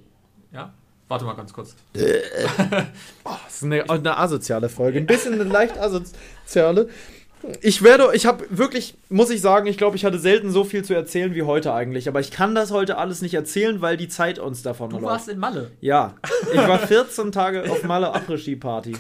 [0.51, 0.73] ja?
[1.07, 1.75] Warte mal ganz kurz.
[1.93, 4.99] Das ist eine, eine asoziale Folge.
[4.99, 6.89] Ein bisschen eine leicht asoziale.
[7.62, 10.84] Ich werde, ich habe wirklich, muss ich sagen, ich glaube, ich hatte selten so viel
[10.84, 12.08] zu erzählen wie heute eigentlich.
[12.09, 15.06] Aber ich kann das heute alles nicht erzählen, weil die Zeit uns davon Du läuft.
[15.08, 15.72] warst in Malle.
[15.80, 16.16] Ja,
[16.52, 18.94] ich war 14 Tage auf Malle Après-Ski-Party.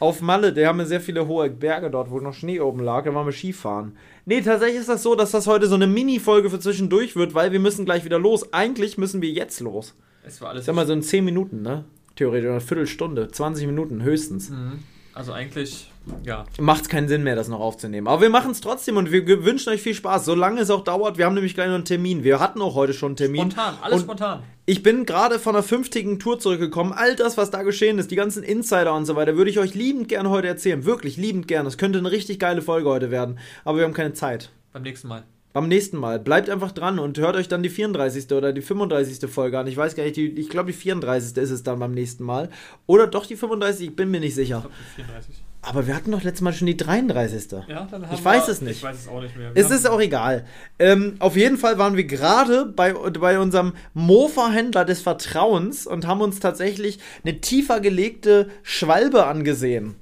[0.00, 3.04] Auf Malle, die haben ja sehr viele hohe Berge dort, wo noch Schnee oben lag,
[3.04, 3.96] da waren wir Skifahren.
[4.26, 7.50] Nee, tatsächlich ist das so, dass das heute so eine Mini-Folge für zwischendurch wird, weil
[7.52, 8.52] wir müssen gleich wieder los.
[8.52, 9.94] Eigentlich müssen wir jetzt los.
[10.24, 10.66] Es war alles.
[10.66, 11.84] Sag mal so in 10 Minuten, ne?
[12.14, 14.50] Theoretisch, oder eine Viertelstunde, 20 Minuten höchstens.
[14.50, 14.80] Mhm.
[15.18, 15.90] Also eigentlich,
[16.22, 16.44] ja.
[16.60, 18.06] Macht es keinen Sinn mehr, das noch aufzunehmen.
[18.06, 21.18] Aber wir machen es trotzdem und wir wünschen euch viel Spaß, solange es auch dauert.
[21.18, 22.22] Wir haben nämlich gleich noch einen Termin.
[22.22, 23.50] Wir hatten auch heute schon einen Termin.
[23.50, 24.44] Spontan, alles und spontan.
[24.64, 26.92] Ich bin gerade von einer fünftigen Tour zurückgekommen.
[26.92, 29.74] All das, was da geschehen ist, die ganzen Insider und so weiter, würde ich euch
[29.74, 30.84] liebend gerne heute erzählen.
[30.84, 31.68] Wirklich liebend gerne.
[31.68, 33.40] Es könnte eine richtig geile Folge heute werden.
[33.64, 34.52] Aber wir haben keine Zeit.
[34.72, 35.24] Beim nächsten Mal.
[35.52, 36.18] Beim nächsten Mal.
[36.18, 38.30] Bleibt einfach dran und hört euch dann die 34.
[38.32, 39.30] oder die 35.
[39.30, 39.66] Folge an.
[39.66, 41.36] Ich weiß gar nicht, die, ich glaube, die 34.
[41.36, 42.50] ist es dann beim nächsten Mal.
[42.86, 43.88] Oder doch die 35.
[43.88, 44.68] Ich bin mir nicht sicher.
[44.96, 45.42] 34.
[45.60, 47.52] Aber wir hatten doch letztes Mal schon die 33.
[47.68, 48.76] Ja, dann haben Ich weiß wir, es nicht.
[48.76, 49.50] Ich weiß es auch nicht mehr.
[49.54, 50.46] Es ist auch egal.
[50.78, 56.20] Ähm, auf jeden Fall waren wir gerade bei, bei unserem Mofa-Händler des Vertrauens und haben
[56.20, 59.96] uns tatsächlich eine tiefer gelegte Schwalbe angesehen.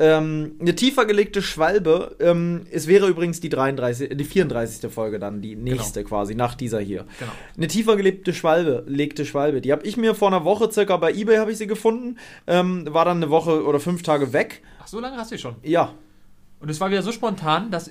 [0.00, 2.16] Ähm, eine tiefer gelegte Schwalbe.
[2.20, 4.90] Ähm, es wäre übrigens die 33, die 34.
[4.92, 7.06] Folge dann, die nächste quasi, nach dieser hier.
[7.18, 7.32] Genau.
[7.56, 9.60] Eine tiefer gelegte Schwalbe, legte Schwalbe.
[9.60, 12.18] Die habe ich mir vor einer Woche circa bei eBay habe ich sie gefunden.
[12.46, 14.62] Ähm, war dann eine Woche oder fünf Tage weg.
[14.80, 15.56] Ach, so lange hast du die schon.
[15.62, 15.94] Ja,
[16.60, 17.90] Und es war wieder so spontan, dass.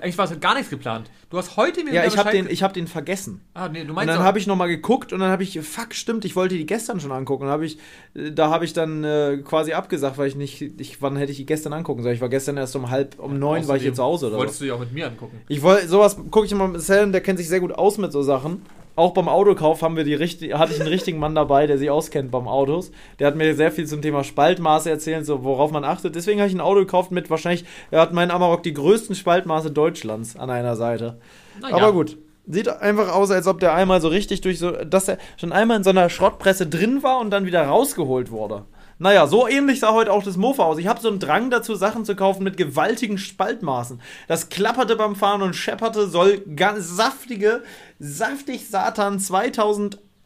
[0.00, 1.08] Eigentlich war es gar nichts geplant.
[1.30, 3.40] Du hast heute mir ja, ich habe den, ich hab den vergessen.
[3.54, 5.60] Ah, nee, du Und meinst dann auch- habe ich nochmal geguckt und dann habe ich,
[5.60, 7.44] fuck, stimmt, ich wollte die gestern schon angucken.
[7.44, 7.78] Und hab ich,
[8.14, 11.38] äh, da habe ich dann äh, quasi abgesagt, weil ich nicht, ich, wann hätte ich
[11.38, 12.16] die gestern angucken sollen?
[12.16, 14.58] Ich war gestern erst um halb, um neun war ich hier zu Hause oder Wolltest
[14.58, 14.64] so.
[14.64, 15.40] du die auch mit mir angucken?
[15.46, 18.10] Ich wollte, sowas gucke ich immer mit Sam, der kennt sich sehr gut aus mit
[18.10, 18.62] so Sachen.
[18.96, 21.90] Auch beim Autokauf haben wir die richtig, hatte ich einen richtigen Mann dabei, der sich
[21.90, 22.90] auskennt beim Autos.
[23.18, 26.16] Der hat mir sehr viel zum Thema Spaltmaße erzählt, so worauf man achtet.
[26.16, 29.70] Deswegen habe ich ein Auto gekauft mit wahrscheinlich, er hat mein Amarok die größten Spaltmaße
[29.70, 31.18] Deutschlands an einer Seite.
[31.60, 31.76] Naja.
[31.76, 32.18] Aber gut.
[32.46, 35.76] Sieht einfach aus, als ob der einmal so richtig durch so, dass er schon einmal
[35.76, 38.64] in so einer Schrottpresse drin war und dann wieder rausgeholt wurde.
[39.02, 40.76] Naja, so ähnlich sah heute auch das Mofa aus.
[40.76, 43.98] Ich habe so einen Drang dazu, Sachen zu kaufen mit gewaltigen Spaltmaßen.
[44.28, 47.62] Das klapperte beim Fahren und schepperte, soll ganz saftige,
[47.98, 49.18] saftig Satan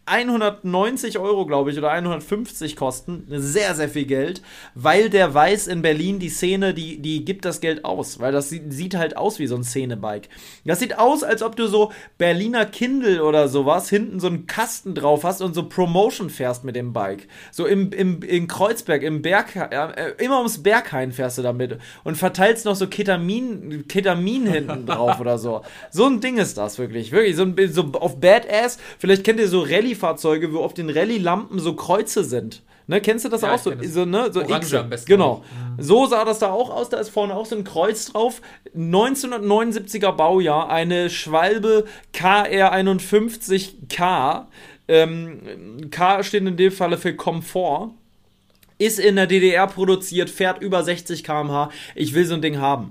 [0.06, 3.24] 2190 Euro, glaube ich, oder 150 kosten.
[3.28, 4.42] Sehr, sehr viel Geld,
[4.74, 8.50] weil der weiß in Berlin die Szene, die, die gibt das Geld aus, weil das
[8.50, 10.28] sieht, sieht halt aus wie so ein Szenebike.
[10.64, 14.94] Das sieht aus, als ob du so Berliner Kindle oder sowas hinten so einen Kasten
[14.94, 17.28] drauf hast und so Promotion fährst mit dem Bike.
[17.50, 22.16] So im, im, in Kreuzberg, im Berg, äh, immer ums Berghain fährst du damit und
[22.16, 25.62] verteilst noch so Ketamin, Ketamin hinten drauf oder so.
[25.90, 27.12] So ein Ding ist das wirklich.
[27.12, 28.78] Wirklich, so, so auf Badass.
[28.98, 29.60] Vielleicht kennt ihr so
[29.94, 32.62] Rallye-Fahrzeuge, wo auf den Rallye-Lampen so Kreuze sind.
[32.86, 33.72] Ne, kennst du das Ja, auch so?
[33.82, 34.74] so, ne, so Orange X.
[34.74, 35.42] am besten Genau.
[35.78, 35.82] Mhm.
[35.82, 36.90] So sah das da auch aus.
[36.90, 38.42] Da ist vorne auch so ein Kreuz drauf.
[38.76, 40.68] 1979er Baujahr.
[40.68, 44.44] Eine Schwalbe KR51K.
[44.86, 47.92] Ähm, K steht in dem Falle für Komfort.
[48.76, 51.70] Ist in der DDR produziert, fährt über 60 km/h.
[51.94, 52.90] Ich will so ein Ding haben.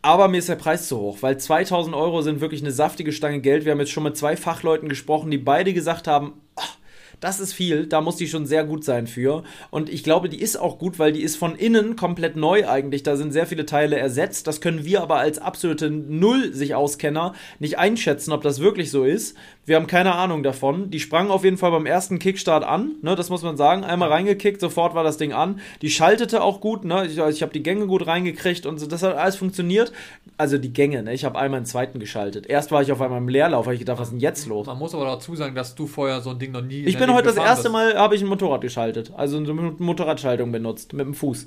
[0.00, 3.40] Aber mir ist der Preis zu hoch, weil 2000 Euro sind wirklich eine saftige Stange
[3.40, 3.64] Geld.
[3.64, 6.76] Wir haben jetzt schon mit zwei Fachleuten gesprochen, die beide gesagt haben, "Ach,
[7.20, 9.42] das ist viel, da muss die schon sehr gut sein für.
[9.70, 13.02] Und ich glaube, die ist auch gut, weil die ist von innen komplett neu eigentlich.
[13.02, 14.46] Da sind sehr viele Teile ersetzt.
[14.46, 19.04] Das können wir aber als absolute Null sich Auskenner nicht einschätzen, ob das wirklich so
[19.04, 19.36] ist.
[19.68, 20.90] Wir haben keine Ahnung davon.
[20.90, 23.84] Die sprang auf jeden Fall beim ersten Kickstart an, ne, das muss man sagen.
[23.84, 25.60] Einmal reingekickt, sofort war das Ding an.
[25.82, 27.04] Die schaltete auch gut, ne?
[27.06, 29.92] Ich, ich habe die Gänge gut reingekriegt und so, das hat alles funktioniert.
[30.38, 31.12] Also die Gänge, ne?
[31.12, 32.46] Ich habe einmal einen zweiten geschaltet.
[32.46, 34.66] Erst war ich auf einmal im Leerlauf, weil ich gedacht, was ist denn jetzt los?
[34.66, 36.84] Man muss aber dazu sagen, dass du vorher so ein Ding noch nie.
[36.84, 37.72] Ich bin heute das erste bist.
[37.72, 39.12] Mal, habe ich ein Motorrad geschaltet.
[39.14, 41.46] Also eine Motorradschaltung benutzt, mit dem Fuß.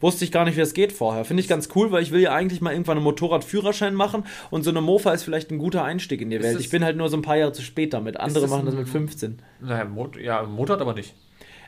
[0.00, 1.24] Wusste ich gar nicht, wie es geht vorher.
[1.24, 4.62] Finde ich ganz cool, weil ich will ja eigentlich mal irgendwann einen Motorradführerschein machen und
[4.62, 6.60] so eine Mofa ist vielleicht ein guter Einstieg in die Welt.
[6.60, 8.18] Ich bin halt nur so ein paar Jahre zu spät damit.
[8.18, 9.38] Andere machen das mit 15.
[9.60, 11.14] Naja, Mot ja, Motorrad aber nicht.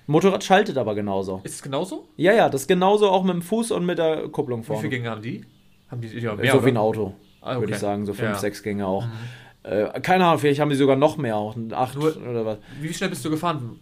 [0.06, 1.40] Motorrad schaltet aber genauso.
[1.44, 2.08] Ist es genauso?
[2.16, 4.74] Ja, ja, das ist genauso auch mit dem Fuß und mit der Kupplung Wie viele
[4.76, 4.88] vorne.
[4.88, 5.44] Gänge haben die?
[5.90, 6.80] Haben die ja, so mehr, wie ein oder?
[6.80, 7.78] Auto, Ah, würde ich okay.
[7.80, 8.06] sagen.
[8.06, 8.34] So fünf, Ja.
[8.34, 8.40] Mhm.
[8.40, 9.06] sechs Gänge auch.
[9.64, 12.58] Äh, keine Ahnung, vielleicht haben die sogar noch mehr, auch acht Nur- oder was.
[12.80, 13.78] Wie schnell bist du gefahren?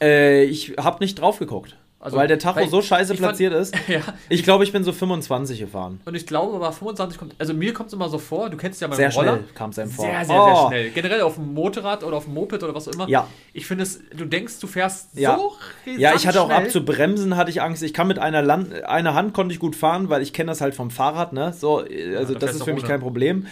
[0.00, 1.76] Äh, ich habe nicht drauf geguckt.
[2.00, 3.74] Also, weil der Tacho weil so scheiße ich fand- platziert ist.
[3.88, 4.00] ja.
[4.28, 6.00] Ich glaube, ich bin so 25 gefahren.
[6.04, 8.80] Und ich glaube aber 25 kommt, also mir kommt es immer so vor, du kennst
[8.80, 9.32] ja meinen Sehr Roller.
[9.38, 10.04] schnell kam es einem vor.
[10.04, 10.46] Sehr, sehr, Oh.
[10.46, 10.90] sehr schnell.
[10.90, 13.08] Generell auf dem Motorrad oder auf dem Moped oder was auch immer.
[13.08, 13.26] Ja.
[13.52, 15.36] Ich finde es, du denkst, du fährst Ja.
[15.36, 15.52] so
[15.96, 16.58] Ja, ich hatte auch schnell.
[16.66, 17.82] abzubremsen, hatte ich Angst.
[17.82, 20.60] Ich kann mit einer, Land einer Hand konnte ich gut fahren, weil ich kenne das
[20.60, 21.52] halt vom Fahrrad, ne?
[21.52, 22.92] So, äh, also da das ist für mich ohne.
[22.92, 23.46] kein Problem.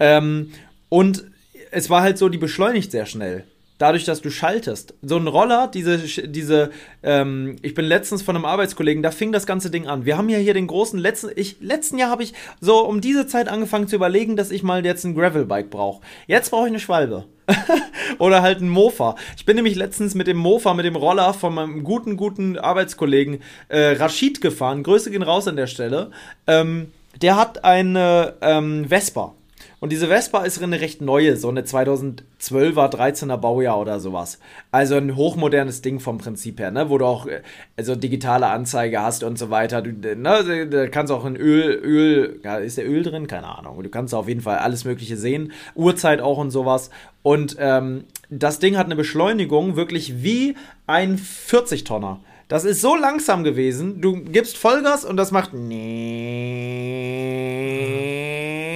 [0.00, 0.50] Ähm,
[0.88, 1.24] und
[1.70, 3.44] es war halt so, die beschleunigt sehr schnell.
[3.82, 4.94] Dadurch, dass du schaltest.
[5.02, 6.70] So ein Roller, diese, diese,
[7.02, 10.04] ähm, ich bin letztens von einem Arbeitskollegen, da fing das ganze Ding an.
[10.04, 13.26] Wir haben ja hier den großen, letzten, ich, letzten Jahr habe ich so um diese
[13.26, 16.00] Zeit angefangen zu überlegen, dass ich mal jetzt ein Gravelbike brauche.
[16.28, 17.24] Jetzt brauche ich eine Schwalbe.
[18.20, 19.16] Oder halt ein Mofa.
[19.36, 23.40] Ich bin nämlich letztens mit dem Mofa, mit dem Roller von meinem guten, guten Arbeitskollegen
[23.66, 24.84] äh, Rashid gefahren.
[24.84, 26.12] Grüße gehen raus an der Stelle.
[26.46, 29.34] Ähm, der hat eine ähm, Vespa.
[29.82, 34.38] Und diese Vespa ist eine recht neue, so eine 2012er, 13er Baujahr oder sowas.
[34.70, 36.88] Also ein hochmodernes Ding vom Prinzip her, ne?
[36.88, 37.42] wo du auch äh,
[37.76, 39.82] also digitale Anzeige hast und so weiter.
[39.82, 43.26] Du, ne, da kannst auch in Öl, Öl, ist der Öl drin?
[43.26, 43.82] Keine Ahnung.
[43.82, 45.50] Du kannst auf jeden Fall alles Mögliche sehen.
[45.74, 46.90] Uhrzeit auch und sowas.
[47.24, 50.54] Und ähm, das Ding hat eine Beschleunigung wirklich wie
[50.86, 52.20] ein 40-Tonner.
[52.52, 54.02] Das ist so langsam gewesen.
[54.02, 56.82] Du gibst Vollgas und das macht nee.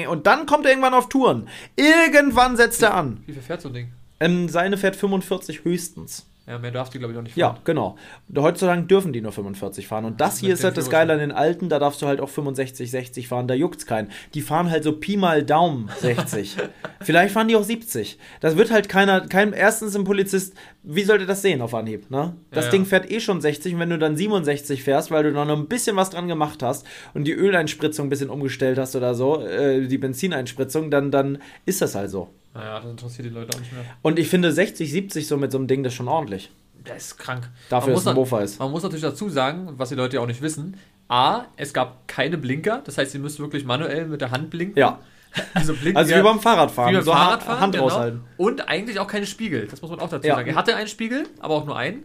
[0.07, 1.47] Und dann kommt er irgendwann auf Touren.
[1.77, 3.23] Irgendwann setzt er an.
[3.27, 3.89] Wie viel fährt so ein Ding?
[4.19, 6.25] Ähm, seine fährt 45 höchstens.
[6.49, 7.61] Ja, mehr darfst du, glaube ich, noch nicht Ja, fahren.
[7.65, 7.97] genau.
[8.37, 10.05] Heutzutage dürfen die nur 45 fahren.
[10.05, 10.89] Und das hier Mit ist halt das.
[10.91, 14.13] Geile an den alten, da darfst du halt auch 65, 60 fahren, da juckt's keinen.
[14.35, 16.57] Die fahren halt so Pi mal Daumen 60.
[17.03, 18.19] Vielleicht fahren die auch 70.
[18.41, 20.55] Das wird halt keiner, kein, erstens ein Polizist,
[20.85, 22.37] wie sollte das sehen auf Anhieb, ne?
[22.53, 22.89] Das Ja, Ding ja.
[22.91, 25.97] fährt eh schon 60 und wenn du dann 67 fährst, weil du noch ein bisschen
[25.97, 29.99] was dran gemacht hast und die Öleinspritzung ein bisschen umgestellt hast oder so, äh, die
[29.99, 32.29] Benzineinspritzung, dann, dann ist das halt so.
[32.57, 33.85] Naja, das interessiert die Leute auch nicht mehr.
[34.03, 36.51] Und ich finde 60, 70 so mit so einem Ding, das ist schon ordentlich.
[36.87, 37.49] Der ist krank.
[37.69, 38.59] Dafür, Man dass es ein Mofa ist.
[38.59, 40.77] Man muss natürlich dazu sagen, was die Leute ja auch nicht wissen.
[41.09, 42.83] A, es gab keine Blinker.
[42.85, 44.79] Das heißt, ihr müsst wirklich manuell mit der Hand blinken.
[44.79, 45.01] Ja.
[45.53, 45.99] Also blinken.
[45.99, 47.85] Also wie beim Fahrradfahren, Wie beim so Fahrradfahren, Hand genau.
[47.89, 48.23] raushalten.
[48.39, 49.67] Und eigentlich auch keine Spiegel.
[49.67, 50.37] Das muss man auch dazu Ja.
[50.37, 50.49] sagen.
[50.49, 52.05] Er hatte einen Spiegel, aber auch nur einen.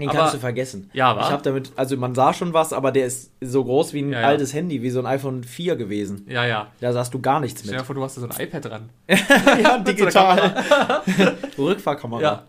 [0.00, 0.90] Den Aber- kannst du vergessen.
[0.92, 1.20] Ja, wa?
[1.22, 4.12] Ich habe damit, also man sah schon was, aber der ist so groß wie ein
[4.12, 4.26] Ja, ja.
[4.28, 6.24] altes Handy, wie so ein iPhone 4 gewesen.
[6.28, 6.68] Ja, ja.
[6.80, 7.86] Da sahst du gar nichts Stell dir mit.
[7.86, 8.88] vor, du hast da so ein iPad dran.
[9.08, 10.62] ja, Mit einer
[11.58, 12.20] Rückfahrkamera.
[12.22, 12.42] Ja.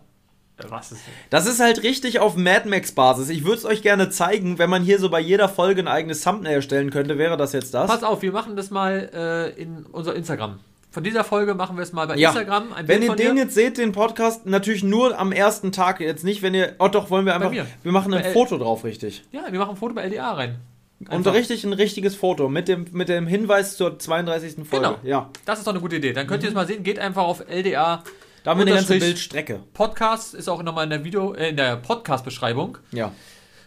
[0.68, 3.30] Was ist Das ist halt richtig auf Mad Max-Basis.
[3.30, 6.20] Ich würde es euch gerne zeigen, wenn man hier so bei jeder Folge ein eigenes
[6.22, 7.90] Thumbnail erstellen könnte, wäre das jetzt das.
[7.90, 9.08] Pass auf, wir machen das mal
[9.56, 10.58] äh, in unser Instagram.
[10.90, 12.30] Von dieser Folge machen wir es mal bei Ja.
[12.30, 12.72] Instagram.
[12.72, 13.42] Ein Wenn Bild ihr den dir.
[13.44, 16.74] jetzt seht, den Podcast, natürlich nur am ersten Tag, jetzt nicht, wenn ihr.
[16.80, 17.52] Oh doch, wollen wir einfach.
[17.52, 19.22] Wir machen ein Bei L- Foto drauf, richtig.
[19.30, 20.56] Ja, wir machen ein Foto bei LDA rein.
[20.98, 21.32] Und Einfach.
[21.32, 24.66] richtig ein richtiges Foto mit dem, mit dem Hinweis zur 32.
[24.68, 24.86] Folge.
[24.86, 24.98] Genau.
[25.02, 25.30] Ja.
[25.46, 26.12] Das ist doch eine gute Idee.
[26.12, 26.82] Dann könnt ihr es mal sehen.
[26.82, 28.02] Geht einfach auf LDA.
[28.44, 29.60] Da haben wir eine ganze Bildstrecke.
[29.72, 32.76] Podcast ist auch nochmal in der Video, äh, in der Podcast-Beschreibung.
[32.92, 33.12] Ja.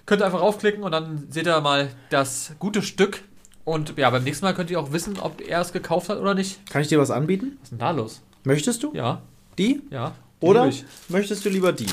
[0.05, 3.21] Könnt ihr einfach raufklicken und dann seht ihr mal das gute Stück.
[3.65, 6.33] Und ja, beim nächsten Mal könnt ihr auch wissen, ob er es gekauft hat oder
[6.33, 6.69] nicht.
[6.69, 7.53] Kann ich dir was anbieten?
[7.59, 8.21] Was ist denn da los?
[8.43, 8.93] Möchtest du?
[8.93, 9.21] Ja,
[9.57, 9.81] Die?
[9.89, 10.13] ja.
[10.41, 10.69] die Oder
[11.09, 11.85] möchtest du lieber die?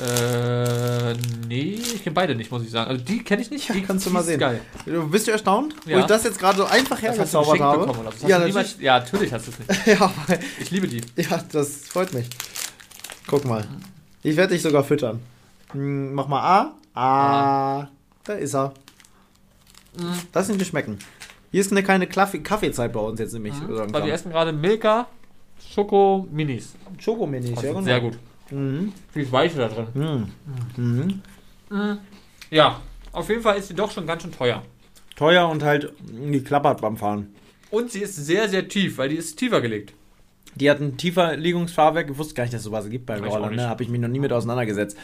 [0.00, 1.14] Äh,
[1.48, 2.88] nee, ich kenne beide nicht, muss ich sagen.
[2.90, 3.68] Also die kenne ich nicht.
[3.68, 4.38] Ja, die, kannst du mal sehen.
[4.40, 4.60] Geil.
[5.10, 5.98] Bist du erstaunt, wo Ja.
[6.00, 7.86] ich das jetzt gerade so einfach Das hergezaubert habe?
[7.86, 8.06] bekommen?
[8.06, 8.78] Hast Ja, natürlich.
[8.78, 9.86] ja, natürlich hast du es nicht.
[10.00, 10.12] Ja,
[10.60, 11.02] Ich liebe die.
[11.16, 12.26] ja, das freut mich.
[13.26, 13.66] Guck mal.
[14.22, 15.20] Ich werde dich sogar füttern.
[15.72, 17.78] Hm, Mach mal A.
[17.82, 17.88] A.
[18.24, 18.72] Da ist er.
[19.98, 20.18] Mhm.
[20.32, 20.98] Das sind Geschmecken.
[21.50, 23.54] Hier ist eine kleine Kaffee Kaffeezeit bei uns jetzt nämlich.
[23.66, 25.08] Weil wir essen gerade Milka
[25.72, 26.74] Schoko Minis.
[26.98, 27.82] Schokominis, ja, genau.
[27.82, 28.18] Sehr gut.
[28.50, 30.32] Wie ist Weiche da drin.
[30.76, 32.00] Mhm.
[32.50, 32.80] Ja,
[33.12, 34.62] auf jeden Fall ist sie doch schon ganz schön teuer.
[35.16, 37.34] Teuer und halt die klappert beim Fahren.
[37.70, 39.92] Und sie ist sehr, sehr tief, weil die ist tiefer gelegt.
[40.56, 42.10] Die hat ein tiefer Liegungsfahrwerk.
[42.10, 43.56] Ich wusste gar nicht, dass es sowas gibt bei nicht.
[43.56, 43.68] Ne?
[43.68, 44.96] Habe ich mich noch nie mit auseinandergesetzt.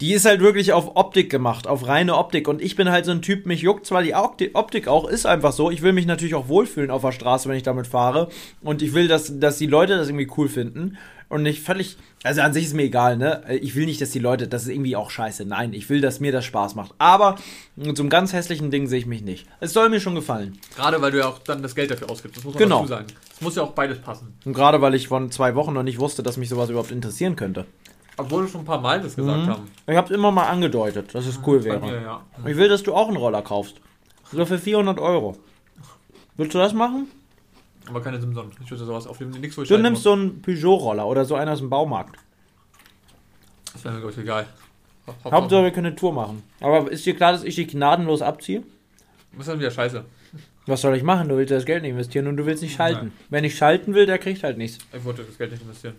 [0.00, 2.48] Die ist halt wirklich auf Optik gemacht, auf reine Optik.
[2.48, 5.26] Und ich bin halt so ein Typ, mich juckt zwar die Opti- Optik auch, ist
[5.26, 5.70] einfach so.
[5.70, 8.28] Ich will mich natürlich auch wohlfühlen auf der Straße, wenn ich damit fahre.
[8.62, 10.96] Und ich will, dass, dass die Leute das irgendwie cool finden.
[11.34, 13.42] Und nicht völlig, also an sich ist mir egal, ne?
[13.60, 15.44] Ich will nicht, dass die Leute, das ist irgendwie auch scheiße.
[15.44, 16.94] Nein, ich will, dass mir das Spaß macht.
[16.98, 17.34] Aber
[17.76, 19.44] einem ganz hässlichen Ding sehe ich mich nicht.
[19.58, 20.56] Es soll mir schon gefallen.
[20.76, 22.36] Gerade weil du ja auch dann das Geld dafür ausgibst.
[22.36, 22.76] Das muss man Genau.
[22.82, 23.06] dazu sagen.
[23.32, 24.32] Es muss ja auch beides passen.
[24.44, 27.34] Und gerade weil ich von zwei Wochen noch nicht wusste, dass mich sowas überhaupt interessieren
[27.34, 27.66] könnte.
[28.16, 29.68] Obwohl wir schon ein paar Mal das gesagt haben.
[29.88, 31.80] Ich habe immer mal angedeutet, dass es cool wäre.
[31.80, 32.22] mir, ja.
[32.46, 33.80] Ich will, dass du auch einen Roller kaufst.
[34.30, 35.36] So für 400 Euro.
[36.36, 37.08] Willst du das machen?
[37.88, 38.50] Aber keine Simson.
[38.62, 41.34] Ich würde sowas auf dem nichts, wo ich Du nimmst so einen Peugeot-Roller oder so
[41.34, 42.16] einen aus dem Baumarkt.
[43.72, 44.46] Das wäre mir, glaube ich, egal.
[45.06, 46.42] Hauptsache, Hauptsache, wir können eine Tour machen.
[46.60, 48.62] Aber ist dir klar, dass ich die gnadenlos abziehe?
[49.32, 50.04] Das ist dann wieder scheiße.
[50.66, 51.28] Was soll ich machen?
[51.28, 53.12] Du willst das Geld nicht investieren und du willst nicht schalten.
[53.28, 54.78] Wenn ich schalten will, der kriegt halt nichts.
[54.96, 55.94] Ich wollte das Geld nicht investieren.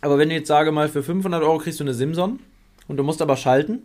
[0.00, 2.38] Aber wenn ich jetzt sage mal, für 500 Euro kriegst du eine Simson
[2.86, 3.82] und du musst aber schalten,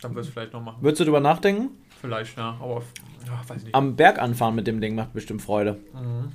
[0.00, 0.80] Dann ich es vielleicht noch machen.
[0.80, 1.70] würdest du drüber nachdenken?
[2.00, 2.56] Vielleicht, ja.
[2.60, 2.82] Aber
[3.26, 3.74] ja, weiß ich nicht.
[3.74, 5.80] Am Berg anfahren mit dem Ding macht bestimmt Freude.
[5.92, 6.32] Mhm.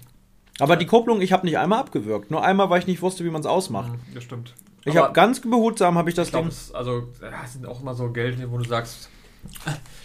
[0.59, 2.31] Aber die Kupplung, ich habe nicht einmal abgewürgt.
[2.31, 3.91] Nur einmal, weil ich nicht wusste, wie man es ausmacht.
[4.13, 4.53] Das stimmt.
[4.85, 6.57] Ich habe ganz behutsam habe ich das Ich glaube, Ding.
[6.57, 7.07] es also,
[7.43, 9.09] es sind auch immer so Geld, wo du sagst,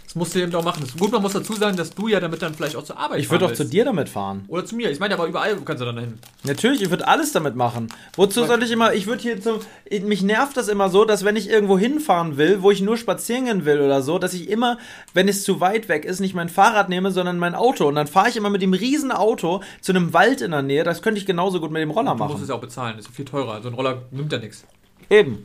[0.05, 0.83] das musst du eben doch machen.
[0.85, 3.19] Das, gut, man muss dazu sagen, dass du ja damit dann vielleicht auch zur Arbeit
[3.19, 3.73] Ich würde fahren doch zu willst.
[3.73, 4.45] dir damit fahren.
[4.47, 4.91] Oder zu mir.
[4.93, 6.19] Ich meine aber überall kannst du dann dahin.
[6.45, 7.89] Natürlich, ich würde alles damit machen.
[8.15, 9.59] Wozu soll ich immer, ich würde hier zum,
[10.05, 13.47] mich nervt das immer so, dass wenn ich irgendwo hinfahren will, wo ich nur spazieren
[13.47, 14.79] gehen will oder so, dass ich immer,
[15.15, 17.89] wenn es zu weit weg ist, nicht mein Fahrrad nehme, sondern mein Auto.
[17.89, 20.85] Und dann fahre ich immer mit dem riesen Auto zu einem Wald in der Nähe.
[20.85, 22.43] Das könnte ich genauso gut mit dem Roller Du musst machen.
[22.45, 22.97] es ja auch bezahlen.
[22.99, 23.61] Das ist viel teurer.
[23.63, 24.65] So ein Roller nimmt ja nichts.
[25.11, 25.45] Eben.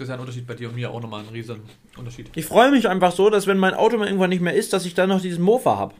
[0.00, 1.60] Das ist ja ein Unterschied bei dir und mir auch nochmal ein riesen
[1.98, 2.30] Unterschied.
[2.34, 4.86] Ich freue mich einfach so, dass wenn mein Auto mal irgendwann nicht mehr ist, dass
[4.86, 5.94] ich dann noch diesen Mofa habe.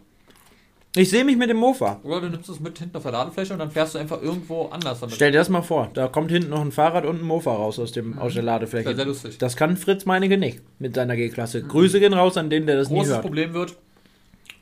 [0.97, 2.01] Ich sehe mich mit dem Mofa.
[2.03, 4.69] Oder du nimmst es mit hinten auf der Ladefläche und dann fährst du einfach irgendwo
[4.69, 5.17] anders damit.
[5.17, 7.79] Stell dir das mal vor, da kommt hinten noch ein Fahrrad und ein Mofa raus
[7.79, 8.87] aus, dem, aus der Das Ladefläche.
[8.87, 9.37] wäre sehr lustig.
[9.37, 11.63] Das kann Fritz Meinige nicht mit seiner G-Klasse.
[11.63, 13.23] Grüße gehen raus an den, der das nie Großes hört.
[13.23, 13.77] Problem wird,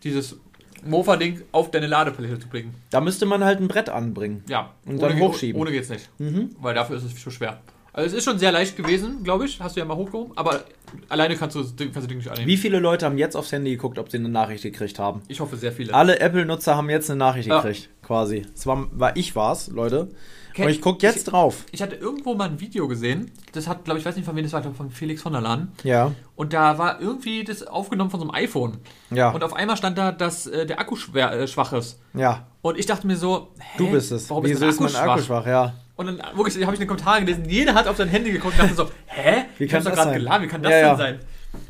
[0.03, 0.37] dieses
[0.85, 2.75] Mofa-Ding auf deine Ladefläche zu bringen.
[2.91, 4.43] Da müsste man halt ein Brett anbringen.
[4.49, 4.75] Ja.
[4.85, 5.61] Und dann ohne, hochschieben.
[5.61, 6.11] Ohne geht's nicht.
[6.19, 6.57] Mhm.
[6.61, 7.61] Weil dafür ist es zu schwer.
[7.99, 9.61] Also es ist schon sehr leicht gewesen, glaube ich.
[9.61, 10.33] Hast du ja mal hochgehoben.
[10.37, 10.61] Aber
[11.09, 12.47] alleine kannst du das Ding, kannst du das Ding nicht annehmen.
[12.47, 15.23] Wie viele Leute haben jetzt aufs Handy geguckt, ob sie eine Nachricht gekriegt haben?
[15.29, 15.93] Ich hoffe, sehr viele.
[15.95, 17.61] Alle Apple-Nutzer haben jetzt eine Nachricht Ja.
[17.61, 18.47] gekriegt, quasi.
[18.55, 20.09] Es war, war ich war's, Leute.
[20.55, 21.65] Kenn- Und ich gucke jetzt drauf.
[21.73, 23.31] Ich hatte irgendwo mal ein Video gesehen.
[23.53, 25.43] Das hat, glaube ich, weiß nicht von wem das war, glaub, von Felix von der
[25.43, 25.73] Lahn.
[25.85, 28.79] Ja, Und da war irgendwie das aufgenommen von so einem iPhone.
[29.11, 31.99] ja, Und auf einmal stand da, dass äh, der Akku schwer, äh, schwach ist.
[32.15, 32.47] ja.
[32.61, 34.29] Und ich dachte mir so, hä, Du bist es.
[34.31, 35.25] Warum Wieso ist, mein Akku schwach?
[35.25, 35.47] schwach?
[35.47, 35.75] Ja.
[35.99, 38.55] Und dann wirklich, habe ich in den Kommentaren gelesen, jeder hat auf sein Handy geguckt
[38.55, 39.43] und dachte so, hä?
[39.59, 40.15] Wie Ich kann das grad sein?
[40.15, 40.89] geladen, wie kann das Ja, ja.
[40.91, 41.19] denn sein?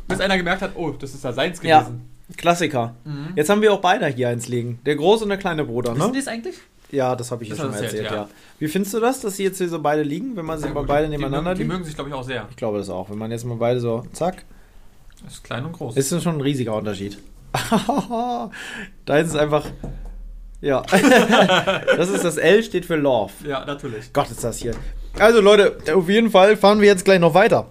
[0.06, 1.80] Bis einer gemerkt hat, oh, das ist da seins Ja.
[1.80, 2.08] gewesen.
[2.36, 2.94] Klassiker.
[3.34, 4.78] Jetzt haben wir auch beide hier eins liegen.
[4.86, 6.12] Der große und der kleine Bruder, Wissen ne?
[6.12, 6.56] die es eigentlich?
[6.90, 8.34] Ja, das habe ich ja Das schon hast du erzählt, erzählt, ja.
[8.58, 10.84] Wie findest du das, dass sie jetzt hier so beide liegen, wenn man sie mal
[10.84, 12.46] beide nebeneinander mögen, die mögen sich, glaube ich, auch sehr.
[12.50, 13.08] Ich glaube das auch.
[13.10, 14.44] Wenn man jetzt mal beide so, zack,
[15.24, 15.96] Das ist klein und groß.
[15.96, 17.18] ist das schon ein riesiger Unterschied.
[19.06, 19.64] da ist es einfach,
[20.60, 20.82] ja.
[21.96, 23.32] das ist das L, steht für Love.
[23.46, 24.12] ja, natürlich.
[24.12, 24.74] Gott, ist das hier.
[25.18, 27.66] Also Leute, auf jeden Fall fahren wir jetzt gleich noch weiter.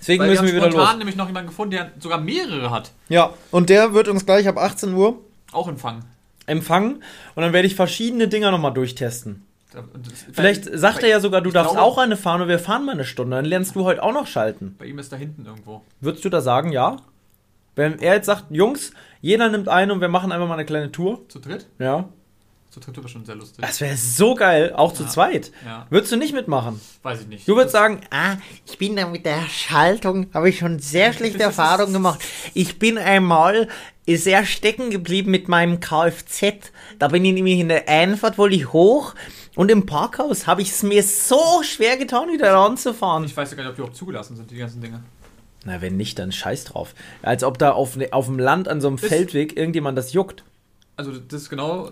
[0.00, 0.98] Deswegen Weil wir müssen haben wir wieder spontan los.
[0.98, 2.90] nämlich noch jemanden gefunden, der sogar mehrere hat.
[3.08, 5.20] Ja, und der wird uns gleich ab 18 Uhr
[5.52, 6.04] Auch empfangen.
[6.46, 7.02] empfangen
[7.36, 9.46] und dann werde ich verschiedene Dinger nochmal durchtesten.
[9.72, 9.84] Das-
[10.32, 12.58] Vielleicht bei- sagt bei- er ja sogar, du darfst glaube, auch eine fahren und wir
[12.58, 13.36] fahren mal eine Stunde.
[13.36, 14.74] Dann lernst du heute auch noch schalten.
[14.78, 15.82] Bei ihm ist da hinten irgendwo.
[16.00, 16.96] Würdest du da sagen, ja?
[17.74, 20.92] Wenn er jetzt sagt, Jungs, jeder nimmt einen und wir machen einfach mal eine kleine
[20.92, 21.20] Tour.
[21.28, 21.66] Zu dritt?
[21.78, 22.08] Ja.
[22.70, 23.62] Zu dritt wäre schon sehr lustig.
[23.64, 25.08] Das wäre so geil, auch zu Ja.
[25.10, 25.52] zweit.
[25.64, 26.80] Ja, Würdest du nicht mitmachen?
[27.02, 27.46] weiß ich nicht.
[27.46, 28.36] Du würdest sagen, Ah,
[28.66, 32.20] ich bin da mit der Schaltung, habe ich schon sehr schlechte Erfahrungen gemacht.
[32.54, 33.68] Ich bin einmal
[34.08, 36.72] sehr stecken geblieben mit meinem Kfz.
[36.98, 39.14] Da bin ich nämlich in der Einfahrt, wollte ich hoch
[39.54, 43.24] und im Parkhaus habe ich es mir so schwer getan, wieder ranzufahren.
[43.24, 45.02] Ich weiß ja gar nicht, ob die überhaupt zugelassen sind, die ganzen Dinge.
[45.64, 46.94] Na wenn nicht, dann scheiß drauf.
[47.22, 50.12] Als ob da auf, ne- auf dem Land an so einem Ist- Feldweg irgendjemand das
[50.12, 50.44] juckt.
[50.96, 51.90] Also, das ist genau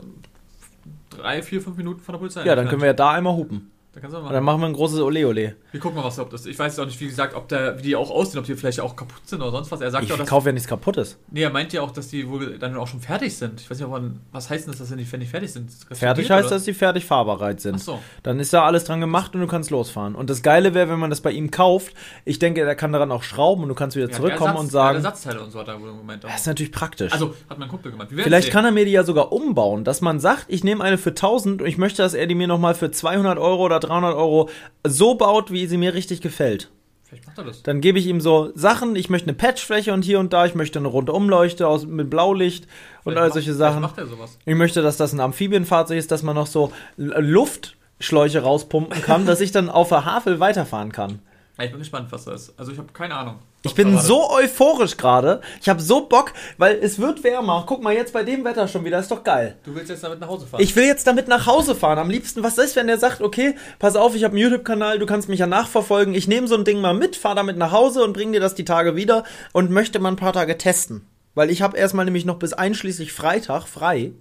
[1.11, 2.45] drei, vier, fünf Minuten von der Polizei.
[2.45, 3.71] Ja, dann können wir ja da einmal hupen.
[3.93, 5.57] Da kannst du mal dann machen wir ein großes Ole Ole.
[5.73, 6.47] Wir gucken mal, was ob das.
[6.47, 8.79] Ich weiß auch nicht, wie gesagt, ob der, wie die auch aussehen, ob die vielleicht
[8.79, 9.81] auch kaputt sind oder sonst was.
[9.81, 10.29] Er sagt Ich ja auch, dass.
[10.29, 11.19] kaufe ja nichts Kaputtes.
[11.29, 13.61] Nee, er meint ja auch, dass die wohl dann auch schon fertig sind.
[13.61, 15.71] Ich weiß nicht, man, was heißt denn das, dass sie nicht, die fertig sind?
[15.91, 17.75] Fertig heißt, dass sie fertig fahrbereit sind.
[17.77, 17.99] Ach so.
[18.23, 20.15] Dann ist da alles dran gemacht und du kannst losfahren.
[20.15, 21.93] Und das Geile wäre, wenn man das bei ihm kauft.
[22.25, 24.71] Ich denke, er kann daran auch schrauben und du kannst wieder Ja, zurückkommen Ersatz- und
[24.71, 26.31] sagen, Ja, Ersatzteile und so hat er wohl Moment auch.
[26.31, 27.13] das ist natürlich praktisch.
[27.13, 28.53] Also, hat mein Kumpel werden's Vielleicht sehen.
[28.53, 31.61] kann er mir die ja sogar umbauen, dass man sagt, ich nehme eine für 1000
[31.63, 34.49] und ich möchte, dass er die mir nochmal für 200 Euro oder Villa 300 Euro
[34.87, 36.71] so baut, wie sie mir richtig gefällt.
[37.05, 37.63] Vielleicht macht er das.
[37.65, 40.55] Dann gebe ich ihm so Sachen, ich möchte eine Patchfläche und hier und da, ich
[40.55, 42.71] möchte eine Rundumleuchte aus, mit Blaulicht und
[43.15, 43.83] Vielleicht all macht- solche Sachen.
[43.83, 44.39] macht er sowas.
[44.47, 49.41] Ich möchte, dass das ein Amphibienfahrzeug ist, dass man noch so Luftschläuche rauspumpen kann, dass
[49.41, 51.21] ich dann auf der Havel weiterfahren kann.
[51.59, 52.59] Ich bin gespannt, was das ist.
[52.59, 53.37] Also ich habe keine Ahnung.
[53.63, 55.43] Ich bin so euphorisch gerade.
[55.61, 57.65] Ich habe so Bock, weil es wird wärmer.
[57.67, 59.57] Guck mal, jetzt bei dem Wetter schon wieder, ist doch geil.
[59.65, 60.63] Du willst jetzt damit nach Hause fahren?
[60.63, 61.99] Ich will jetzt damit nach Hause fahren.
[61.99, 65.05] Am liebsten, was ist, wenn der sagt, okay, pass auf, ich habe einen YouTube-Kanal, du
[65.05, 66.15] kannst mich ja nachverfolgen.
[66.15, 68.55] Ich nehme so ein Ding mal mit, fahr damit nach Hause und bring dir das
[68.55, 71.07] die Tage wieder und möchte mal ein paar Tage testen.
[71.35, 74.13] Weil ich habe erstmal nämlich noch bis einschließlich Freitag frei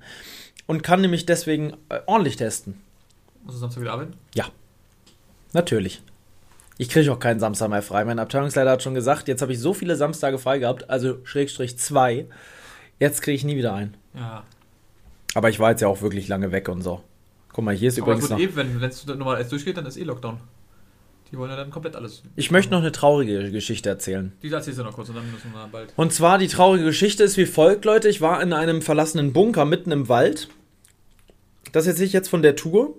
[0.68, 2.82] und kann nämlich deswegen äh, ordentlich testen.
[3.44, 4.14] Musst du Samstag wieder arbeiten?
[4.36, 4.48] Ja,
[5.54, 6.02] natürlich.
[6.82, 8.06] Ich kriege auch keinen Samstag mehr frei.
[8.06, 11.78] Mein Abteilungsleiter hat schon gesagt, jetzt habe ich so viele Samstage frei gehabt, also Schrägstrich
[11.78, 12.26] zwei.
[13.00, 13.98] Jetzt kriege ich nie wieder ein.
[14.16, 14.44] Ja.
[15.34, 17.02] Aber ich war jetzt ja auch wirklich lange weg und so.
[17.52, 18.40] Guck mal, hier ist Aber übrigens gut, noch.
[18.40, 20.40] eh, wenn es nochmal alles durchgeht, dann ist eh Lockdown.
[21.30, 22.24] Die wollen ja dann komplett alles.
[22.38, 24.32] Ich möchte noch eine traurige Geschichte erzählen.
[24.42, 25.92] Die erzählst du noch kurz und dann müssen wir bald.
[25.98, 28.08] Und zwar die traurige Geschichte ist wie folgt, Leute.
[28.08, 30.48] Ich war in einem verlassenen Bunker mitten im Wald.
[31.74, 32.96] Das erzähle ich jetzt von der Tour.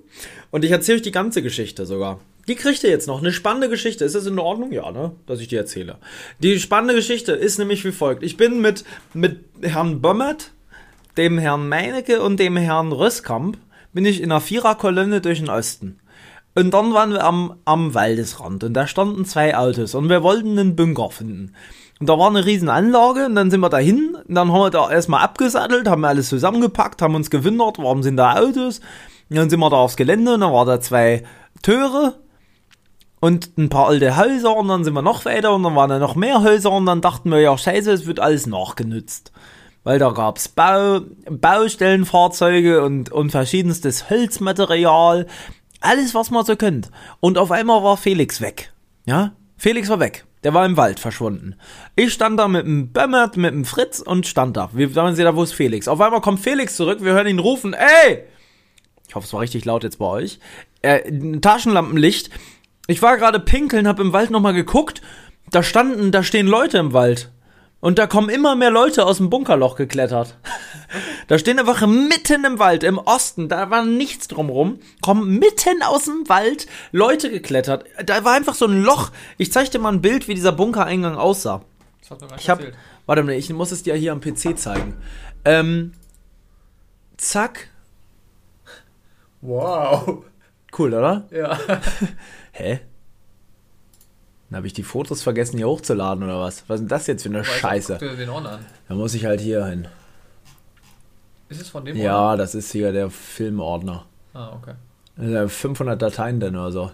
[0.50, 2.20] Und ich erzähle euch die ganze Geschichte sogar.
[2.50, 3.20] Die kriegt ihr jetzt noch.
[3.20, 4.04] Eine spannende Geschichte.
[4.04, 4.72] Ist das in Ordnung?
[4.72, 5.12] Ja, ne?
[5.28, 5.98] Dass ich die erzähle.
[6.40, 8.24] Die spannende Geschichte ist nämlich wie folgt.
[8.24, 8.82] Ich bin mit,
[9.14, 10.50] mit Herrn Bömmert,
[11.16, 13.56] dem Herrn Meinecke und dem Herrn Röskamp
[13.92, 16.00] bin ich in einer Viererkolonne durch den Osten.
[16.56, 20.58] Und dann waren wir am, am Waldesrand und da standen zwei Autos und wir wollten
[20.58, 21.54] einen Bunker finden.
[22.00, 24.70] Und da war eine riesen Anlage und dann sind wir dahin und dann haben wir
[24.70, 28.80] da erstmal abgesattelt, haben alles zusammengepackt, haben uns gewundert, warum sind da Autos.
[29.28, 31.22] Und dann sind wir da aufs Gelände und dann waren da zwei
[31.62, 32.14] Töre
[33.20, 35.98] und ein paar alte Häuser und dann sind wir noch weiter und dann waren da
[35.98, 39.30] noch mehr Häuser und dann dachten wir, ja scheiße, es wird alles nachgenutzt.
[39.84, 41.00] Weil da gab's Bau,
[41.30, 45.26] Baustellenfahrzeuge und, und verschiedenstes Holzmaterial.
[45.80, 46.90] Alles, was man so kennt.
[47.20, 48.72] Und auf einmal war Felix weg.
[49.06, 49.32] Ja?
[49.56, 50.26] Felix war weg.
[50.42, 51.56] Der war im Wald verschwunden.
[51.96, 54.70] Ich stand da mit dem Bömmert, mit dem Fritz und stand da.
[54.72, 55.88] Wir sagen sie da, wo ist Felix?
[55.88, 58.24] Auf einmal kommt Felix zurück, wir hören ihn rufen, ey!
[59.06, 60.38] Ich hoffe, es war richtig laut jetzt bei euch.
[60.82, 62.30] Äh, Taschenlampenlicht.
[62.90, 65.00] Ich war gerade pinkeln, hab im Wald nochmal geguckt.
[65.50, 67.30] Da standen, da stehen Leute im Wald.
[67.78, 70.36] Und da kommen immer mehr Leute aus dem Bunkerloch geklettert.
[71.28, 76.06] Da stehen einfach mitten im Wald, im Osten, da war nichts drumrum, kommen mitten aus
[76.06, 77.84] dem Wald Leute geklettert.
[78.04, 79.12] Da war einfach so ein Loch.
[79.38, 81.62] Ich zeig dir mal ein Bild, wie dieser Bunkereingang aussah.
[82.00, 82.76] Das hat mir Ich hab, erzählt.
[83.06, 84.96] warte mal, ich muss es dir hier am PC zeigen.
[85.44, 85.92] Ähm,
[87.16, 87.68] zack.
[89.42, 90.24] Wow.
[90.76, 91.28] Cool, oder?
[91.30, 91.56] Ja.
[92.52, 92.80] Hä?
[94.48, 96.64] Dann habe ich die Fotos vergessen, hier hochzuladen oder was?
[96.68, 97.98] Was ist denn das jetzt für eine Scheiße?
[98.00, 98.66] Guck dir den Ordner an.
[98.88, 99.86] Da muss ich halt hier hin.
[101.48, 104.04] Ist es von dem Ja, das ist hier der Filmordner.
[104.32, 104.50] Ordner?
[104.52, 104.74] Ah, okay.
[105.16, 106.90] Das sind ja 500 Dateien denn oder so.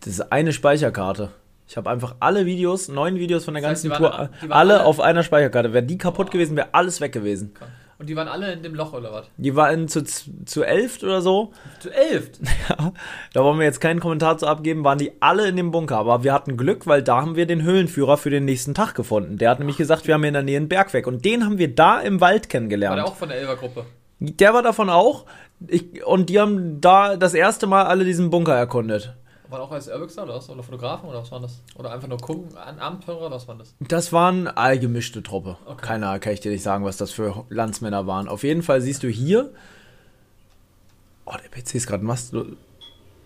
[0.00, 1.30] Das ist eine Speicherkarte.
[1.68, 4.74] Ich habe einfach alle Videos, neun Videos von der Das heißt, ganzen die Tour, alle
[4.74, 5.72] alle- auf einer Speicherkarte.
[5.72, 7.54] Wäre die kaputt gewesen, wäre alles weg gewesen.
[7.54, 7.70] Krank.
[7.98, 9.26] Und die waren alle in dem Loch oder was?
[9.38, 11.52] Die waren zu, zu elf oder so.
[11.80, 12.30] Zu elf.
[12.68, 12.92] Ja,
[13.32, 15.96] da wollen wir jetzt keinen Kommentar zu abgeben, waren die alle in dem Bunker.
[15.96, 19.38] Aber wir hatten Glück, weil da haben wir den Höhlenführer für den nächsten Tag gefunden.
[19.38, 21.06] Der hat nämlich gesagt, wir haben hier in der Nähe einen Berg weg.
[21.06, 22.98] Und den haben wir da im Wald War kennengelernt.
[22.98, 23.86] der auch von der Elfer-Gruppe?
[24.18, 25.26] Der war davon auch.
[25.66, 29.14] Ich, und die haben da das erste Mal alle diesen Bunker erkundet.
[29.48, 30.50] War der auch als Urbexer oder was?
[30.50, 31.62] Oder Fotografen oder was war das?
[31.76, 33.74] Oder einfach nur gucken, an Abenteurer, was war das?
[33.80, 35.56] Das waren allgemischte Truppe.
[35.66, 35.86] Okay.
[35.86, 38.28] Keiner kann ich dir nicht sagen, was das für Landsmänner waren.
[38.28, 39.52] Auf jeden Fall siehst du hier.
[41.24, 42.34] Oh, der PC ist gerade mast.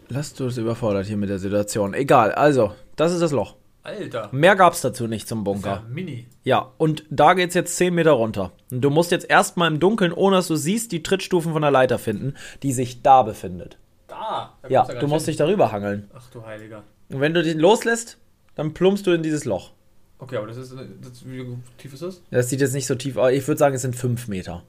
[0.08, 1.94] Lass du es überfordert hier mit der Situation.
[1.94, 3.54] Egal, also, das ist das Loch.
[3.82, 4.28] Alter.
[4.32, 5.82] Mehr gab's dazu nicht zum Ja, Bunker.
[5.88, 6.26] Mini.
[6.44, 8.52] Ja, und da geht's jetzt 10 Meter runter.
[8.70, 11.70] Und du musst jetzt erstmal im Dunkeln, ohne dass du siehst, die Trittstufen von der
[11.70, 13.78] Leiter finden, die sich da befindet.
[14.20, 15.32] Da Ja, du musst hin.
[15.32, 16.10] dich darüber hangeln.
[16.14, 16.82] Ach du Heiliger.
[17.08, 18.18] Und wenn du den loslässt,
[18.54, 19.72] dann plumpst du in dieses Loch.
[20.18, 20.72] Okay, aber das ist.
[20.72, 21.46] Das, wie
[21.78, 22.20] tief ist das?
[22.30, 23.32] Das sieht jetzt nicht so tief aus.
[23.32, 24.62] Ich würde sagen, es sind 5 Meter.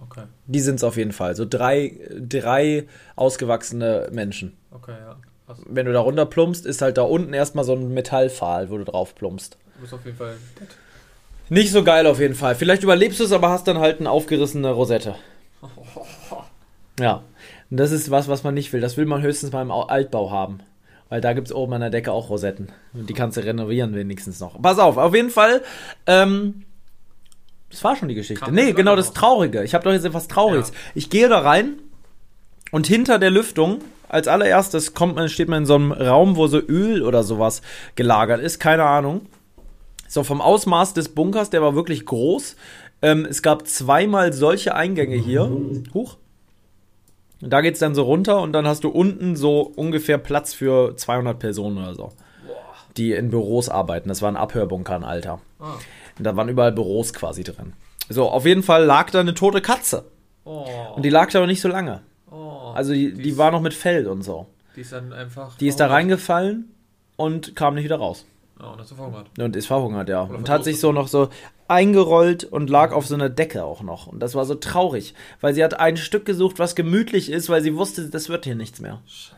[0.00, 0.24] Okay.
[0.46, 1.34] Die sind's auf jeden Fall.
[1.34, 4.56] So drei, drei ausgewachsene Menschen.
[4.70, 5.16] Okay, ja.
[5.46, 5.58] Krass.
[5.66, 8.84] Wenn du da runter plumpst, ist halt da unten erstmal so ein Metallpfahl, wo du
[8.84, 9.56] drauf plumpst.
[9.76, 10.36] Du bist auf jeden Fall.
[11.48, 12.54] Nicht so geil auf jeden Fall.
[12.54, 15.14] Vielleicht überlebst du es, aber hast dann halt eine aufgerissene Rosette.
[17.00, 17.22] Ja.
[17.70, 18.80] Und das ist was, was man nicht will.
[18.80, 20.60] Das will man höchstens beim Au- Altbau haben.
[21.10, 22.68] Weil da gibt's oben an der Decke auch Rosetten.
[22.92, 24.60] Und die kannst du renovieren wenigstens noch.
[24.60, 25.62] Pass auf, auf jeden Fall.
[26.06, 26.64] Ähm,
[27.70, 28.44] das war schon die Geschichte.
[28.44, 29.12] Kam nee, genau das.
[29.12, 29.62] Traurige.
[29.64, 30.68] Ich habe doch jetzt etwas Trauriges.
[30.68, 30.74] Ja.
[30.94, 31.74] Ich gehe da rein
[32.72, 33.78] und hinter der Lüftung,
[34.08, 37.62] als allererstes kommt man, steht man in so einem Raum, wo so Öl oder sowas
[37.94, 38.58] gelagert ist.
[38.58, 39.22] Keine Ahnung.
[40.08, 42.56] So vom Ausmaß des Bunkers, der war wirklich groß.
[43.02, 45.50] Ähm, es gab zweimal solche Eingänge hier.
[45.94, 46.16] Huch.
[47.40, 50.96] Und da geht's dann so runter und dann hast du unten so ungefähr Platz für
[50.96, 52.12] 200 Personen oder so,
[52.96, 54.08] die in Büros arbeiten.
[54.08, 55.40] Das war ein Abhörbunkern, Alter.
[55.60, 55.74] Ah.
[56.18, 57.74] Und da waren überall Büros quasi drin.
[58.08, 60.04] So, auf jeden Fall lag da eine tote Katze.
[60.44, 60.64] Oh.
[60.96, 62.00] Und die lag da aber nicht so lange.
[62.30, 62.72] oh.
[62.74, 64.46] Also die, die ist- war noch mit Fell und so.
[64.76, 65.56] Die ist dann einfach.
[65.58, 66.72] Die ist da reingefallen
[67.16, 68.24] und kam nicht wieder raus.
[68.60, 69.26] Ja, und sie verhungert.
[69.38, 70.24] Und ist verhungert, ja.
[70.24, 71.28] Oder Und hat sich so noch so
[71.68, 74.06] eingerollt und lag auf so einer Decke auch noch.
[74.06, 77.62] Und das war so traurig, weil sie hat ein Stück gesucht, was gemütlich ist, weil
[77.62, 79.00] sie wusste, das wird hier nichts mehr.
[79.06, 79.36] Scheiße.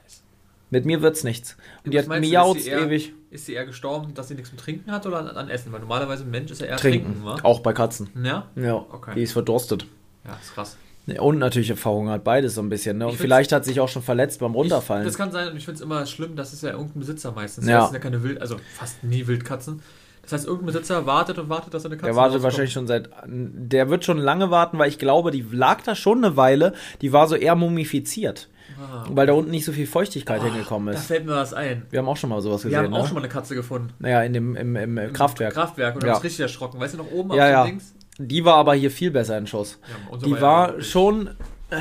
[0.71, 1.57] Mit mir wird's nichts.
[1.85, 3.13] Und die Was hat miaut ewig.
[3.31, 5.73] Ist sie eher gestorben, dass sie nichts zum Trinken hat oder an, an Essen?
[5.73, 7.07] Weil normalerweise ein Mensch ist ja eher Trinken.
[7.13, 7.37] trinken, wa?
[7.43, 8.09] Auch bei Katzen.
[8.25, 8.49] Ja?
[8.57, 9.13] Ja, Okay.
[9.17, 9.87] die ist verdurstet.
[10.25, 10.77] Ja, ist krass.
[11.19, 12.99] Und natürlich verhungert, beides so ein bisschen.
[12.99, 13.09] Ne?
[13.09, 15.03] Und vielleicht hat sich auch schon verletzt beim Runterfallen.
[15.03, 17.33] Ich, das kann sein und ich finde es immer schlimm, das ist ja irgendein Besitzer
[17.33, 17.67] meistens.
[17.67, 17.79] Ja.
[17.81, 19.83] Das sind ja keine Wild, also fast nie Wildkatzen.
[20.23, 22.45] Das heißt, irgendein Besitzer wartet und wartet, dass seine Katze Der wartet rauskommt.
[22.45, 23.09] wahrscheinlich schon seit.
[23.27, 26.75] Der wird schon lange warten, weil ich glaube, die lag da schon eine Weile.
[27.01, 28.49] Die war so eher mumifiziert.
[28.81, 29.05] Ah.
[29.11, 31.07] Weil da unten nicht so viel Feuchtigkeit Oh, hingekommen Da ist.
[31.07, 31.83] fällt mir was ein.
[31.91, 32.85] Wir haben auch schon mal sowas Wir gesehen.
[32.85, 33.07] haben auch ne?
[33.07, 33.93] schon mal eine Katze gefunden.
[33.99, 35.55] Naja, in dem, im, im, äh, Kraftwerk.
[35.55, 36.15] Kraftwerk und Ja.
[36.15, 36.79] uns richtig erschrocken.
[36.81, 37.65] Weißt du noch oben Ja, ja.
[37.65, 37.95] Dings?
[38.19, 39.79] Die war aber hier viel besser in Schuss.
[40.13, 41.29] Ja, Die war schon.
[41.71, 41.77] Äh,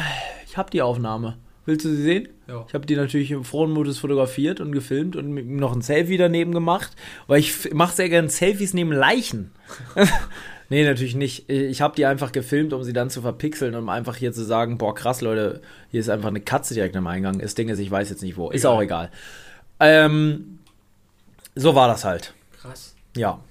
[0.46, 1.38] Ich habe die Aufnahme.
[1.70, 2.30] Willst du sie sehen?
[2.48, 2.66] Ja.
[2.68, 6.18] Ich habe die natürlich im frohen Mutes fotografiert und gefilmt und mit noch ein Selfie
[6.18, 6.94] daneben gemacht,
[7.28, 9.52] weil ich mache sehr gerne Selfies neben Leichen.
[10.70, 11.48] nee, natürlich nicht.
[11.48, 14.80] Ich habe die einfach gefilmt, um sie dann zu verpixeln, um einfach hier zu sagen,
[14.80, 17.38] boah, krass, Leute, hier ist einfach eine Katze direkt am Eingang.
[17.38, 18.50] Das Ding ist, ich weiß jetzt nicht wo.
[18.50, 18.76] Ist Egal.
[18.76, 19.12] auch egal.
[19.80, 20.58] Ähm,
[21.54, 22.34] so war das halt.
[22.60, 22.96] Krass.
[23.16, 23.42] Ja.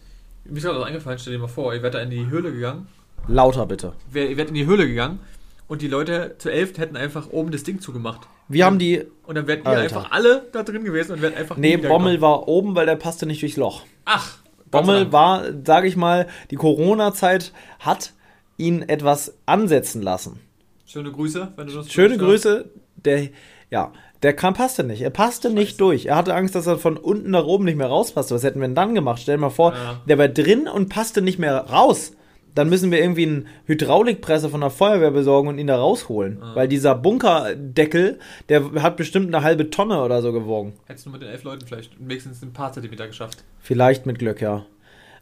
[0.44, 2.50] Mir ist gerade was eingefallen, stell dir mal vor, ihr werdet da in die Höhle
[2.50, 2.88] gegangen.
[3.28, 3.92] Lauter bitte.
[4.12, 5.20] Ihr werdet in die Höhle gegangen
[5.68, 8.22] und die Leute zu elf hätten einfach oben das Ding zugemacht.
[8.48, 9.04] Wir haben die.
[9.26, 9.82] Und dann ihr Alter.
[9.98, 11.76] einfach alle da drin gewesen und wärt einfach Nee.
[11.76, 13.82] Bommel war oben, weil der passte nicht durchs Loch.
[14.06, 14.38] Ach,
[14.70, 18.12] Bommel war, sage ich mal, die Corona-Zeit hat
[18.56, 20.40] ihn etwas ansetzen lassen.
[20.86, 22.16] Schöne Grüße, wenn du das Schöne.
[22.16, 22.70] Grüße.
[22.96, 23.28] Der,
[23.70, 25.02] ja, der kam, passte nicht.
[25.02, 26.06] Er passte nicht durch.
[26.06, 28.34] Er hatte Angst, dass er von unten nach oben nicht mehr rauspasste.
[28.34, 29.20] Was hätten wir denn dann gemacht?
[29.22, 30.00] Stell dir mal vor, Ja.
[30.08, 32.12] der war drin und passte nicht mehr raus.
[32.54, 36.38] Dann müssen wir irgendwie einen Hydraulikpresse von der Feuerwehr besorgen und ihn da rausholen.
[36.54, 40.72] Weil dieser Bunkerdeckel, der hat bestimmt eine halbe Tonne oder so gewogen.
[40.86, 43.44] Hättest du mit den elf Leuten vielleicht wenigstens ein paar Zentimeter geschafft.
[43.60, 44.66] Vielleicht mit Glück, ja.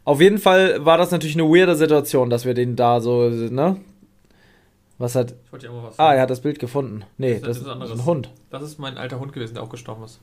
[0.03, 3.77] Auf jeden Fall war das natürlich eine weirde Situation, dass wir den da so, ne?
[4.97, 5.35] Was hat.
[5.45, 6.15] Ich wollte auch mal was Ah, sagen.
[6.17, 7.03] er hat das Bild gefunden.
[7.17, 7.91] Nee, Das das, ist ist was anderes.
[7.99, 8.29] ein Hund.
[8.49, 10.19] Das ist mein alter Hund gewesen, der auch gestorben ist.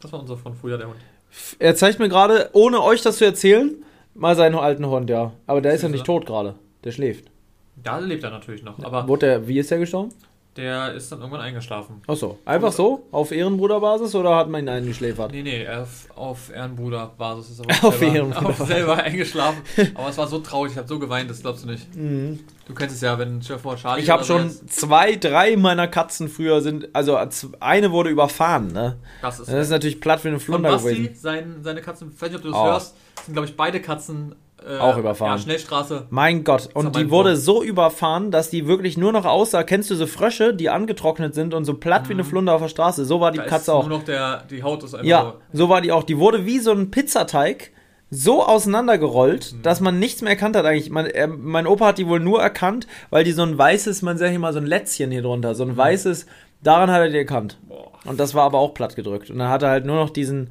[0.00, 0.96] Das war unser von früher, der Hund.
[1.58, 3.74] Er zeigt mir gerade, ohne euch das zu erzählen,
[4.16, 5.32] mal seinen alten Hund, ja.
[5.46, 5.92] Aber der ist ja Süßer.
[5.92, 6.54] nicht tot gerade.
[6.84, 7.30] Der schläft.
[7.82, 10.10] Da lebt er natürlich noch, aber Wurde der, wie ist der gestorben?
[10.56, 12.00] Der ist dann irgendwann eingeschlafen.
[12.06, 12.38] Achso.
[12.44, 13.06] Einfach so?
[13.12, 15.30] Auf Ehrenbruderbasis oder hat man ihn eingeschläfert?
[15.32, 19.62] Nee, nee, auf, auf Ehrenbruder-Basis ist er Auf selber, auf selber eingeschlafen.
[19.94, 21.86] Aber es war so traurig, ich habe so geweint, das glaubst du nicht.
[21.94, 25.56] Du kennst es ja, wenn dir vor Charlie Ich habe so schon jetzt- zwei, drei
[25.56, 27.18] meiner Katzen früher sind, also
[27.60, 28.96] eine wurde überfahren, ne?
[29.22, 31.14] Das ist, Das ist natürlich platt wie eine von Flunder Basti, gewesen.
[31.20, 32.64] sein, seine Katzen, ich weiß nicht, ob du das Oh.
[32.64, 34.34] hörst, sind glaube ich beide Katzen
[34.68, 35.32] äh, Auch überfahren.
[35.36, 36.06] Ja, Schnellstraße.
[36.10, 37.36] Mein Gott, und die wurde Wurm.
[37.40, 39.62] so überfahren, dass die wirklich nur noch aussah.
[39.62, 42.68] Kennst du so Frösche, die angetrocknet sind und so platt wie eine Flunder auf der
[42.68, 43.04] Straße?
[43.04, 43.44] So war die Mhm.
[43.44, 43.86] Da Katze auch.
[43.88, 46.02] nur noch der, die Haut ist einfach Ja, so war die auch.
[46.02, 47.70] Die wurde wie so ein Pizzateig
[48.10, 49.62] so auseinandergerollt, Mhm.
[49.62, 50.90] dass man nichts mehr erkannt hat eigentlich.
[50.90, 54.18] Man, er, mein Opa hat die wohl nur erkannt, weil die so ein weißes, man
[54.18, 55.76] sagt immer so ein Lätzchen hier drunter, so ein Mhm.
[55.76, 56.26] weißes,
[56.62, 57.58] daran hat er die erkannt.
[57.68, 57.90] Boah.
[58.04, 59.30] Und das war aber auch platt gedrückt.
[59.30, 60.50] Und dann hat er halt nur noch diesen,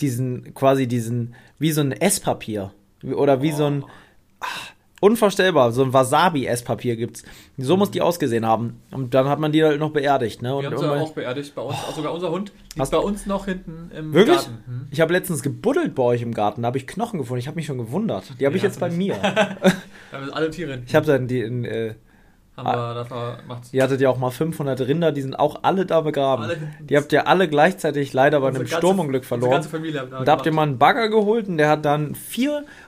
[0.00, 2.72] diesen, quasi diesen, wie so ein Esspapier.
[3.04, 3.84] Oder wie so ein,
[4.40, 4.46] ah,
[5.00, 7.22] unvorstellbar, so ein Wasabi-Esspapier gibt's.
[7.56, 8.80] So muss die ausgesehen haben.
[8.90, 10.54] Und dann hat man die halt noch beerdigt, ne?
[10.56, 11.76] Und Wir haben sie auch beerdigt bei uns.
[11.76, 14.36] Auch sogar unser Hund liegt bei uns noch hinten im Wirklich?
[14.38, 14.62] Garten.
[14.66, 14.88] Hm?
[14.90, 17.38] Ich habe letztens gebuddelt bei euch im Garten, da habe ich Knochen gefunden.
[17.40, 18.24] Ich habe mich schon gewundert.
[18.40, 19.16] Die habe ich Ja, jetzt bei mir.
[20.10, 20.86] Da haben alle Tiere hinten.
[20.88, 21.94] Ich habe dann die, in, äh,
[22.58, 22.88] haben Ah.
[22.90, 23.62] wir dafür gemacht.
[23.72, 26.44] ihr hattet ja auch mal 500 Rinder, die sind auch alle da begraben.
[26.44, 26.58] Alle.
[26.80, 29.52] Die habt ihr alle gleichzeitig leider bei einem ganze- Sturmunglück verloren.
[29.52, 32.14] ganze Familie haben da da habt ihr mal einen Bagger geholt und der hat dann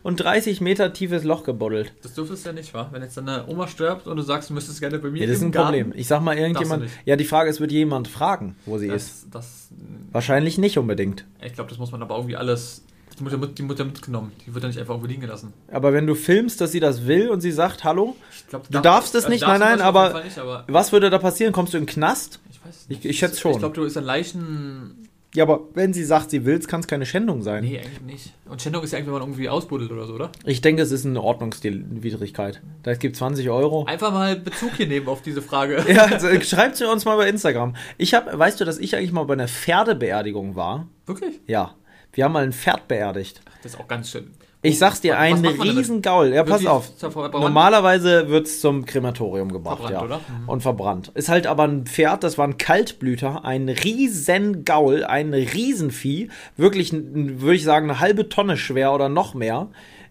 [0.05, 1.93] 34 Meter tiefes Loch gebuddelt.
[2.03, 2.89] Das dürftest du ja nicht, wa?
[2.91, 5.37] Wenn jetzt deine Oma stirbt und du sagst, du müsstest gerne bei mir Ja, das
[5.37, 5.67] ist ein Garten.
[5.81, 5.93] Problem.
[5.97, 6.85] Ich sag mal irgendjemand.
[7.05, 9.27] Ja, die Frage ist, wird jemand fragen, wo sie ist?
[9.31, 9.69] Das, das,
[10.13, 11.25] Wahrscheinlich nicht unbedingt.
[11.45, 12.85] ich glaube, das muss man aber irgendwie alles.
[13.21, 14.33] Die Mutter, die Mutter mitgenommen.
[14.47, 15.53] Die wird ja nicht einfach irgendwo liegen gelassen.
[15.71, 18.81] Aber wenn du filmst, dass sie das will und sie sagt, hallo, Ich glaub, Du
[18.81, 21.53] darfst es nicht, nein, nein, darfst du auf aber- Nicht, aber was würde da passieren?
[21.53, 22.41] Kommst du in den Knast?
[22.51, 23.05] ich weiß es Ich- nicht.
[23.05, 23.53] ich schätze schon.
[23.53, 25.07] Ich glaube, du ist ein Leichen.
[25.33, 27.63] Ja, aber wenn sie sagt, sie will es, kann es keine Schändung sein.
[27.63, 28.33] Nee, eigentlich nicht.
[28.49, 30.33] Und Schändung ist ja eigentlich, wenn man irgendwie ausbuddelt oder so, oder?
[30.45, 32.61] Ich denke, es ist eine Ordnungswidrigkeit.
[32.83, 33.85] Da gibt 20 Euro.
[33.85, 35.85] Einfach mal Bezug hier nehmen auf diese Frage.
[35.89, 37.77] Ja, also, schreibt mir uns mal bei Instagram.
[37.97, 40.89] Ich habe, weißt du, dass ich eigentlich mal bei einer Pferdebeerdigung war?
[41.07, 41.41] Wirklich?
[41.47, 41.75] Ja.
[42.13, 43.41] Wir haben mal ein Pferd beerdigt.
[43.63, 44.31] Das ist auch ganz schön.
[44.63, 45.77] Ich sag's dir, ein macht man damit?
[45.77, 46.35] riesen Gaul.
[46.35, 46.91] Ja, pass auf.
[47.33, 50.05] Normalerweise wird's zum Krematorium gebracht, Verbrannt, ja.
[50.05, 50.21] oder?
[50.43, 50.49] Mhm.
[50.49, 51.13] Und verbrannt.
[51.15, 56.29] Ist halt aber ein Pferd, das war ein Kaltblüter, ein riesen Gaul, ein Riesenvieh.
[56.59, 59.69] Wirklich, würde ich sagen, eine halbe Tonne schwer oder noch mehr.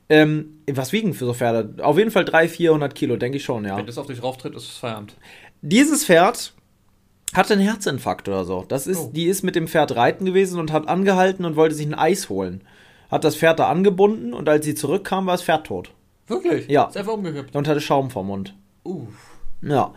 [0.10, 1.84] Ähm, was wiegen für so Pferde?
[1.84, 3.78] Auf jeden Fall 300, 400 Kilo, denke ich schon, ja.
[3.78, 5.14] Wenn das auf dich rauftritt, ist es Feierabend.
[5.62, 6.54] Dieses Pferd
[7.34, 8.66] hatte einen Herzinfarkt oder so.
[8.68, 9.12] Das ist, Oh.
[9.14, 12.30] Die ist mit dem Pferd reiten gewesen und hat angehalten und wollte sich ein Eis
[12.30, 12.62] holen.
[13.12, 15.92] Hat das Pferd da angebunden und als sie zurückkam, war das Pferd tot.
[16.28, 16.68] Wirklich?
[16.68, 16.86] Ja.
[16.86, 17.56] Ist einfach umgekippt.
[17.56, 18.56] Und hatte Schaum vom Mund.
[18.86, 19.08] Uh.
[19.62, 19.94] Ja.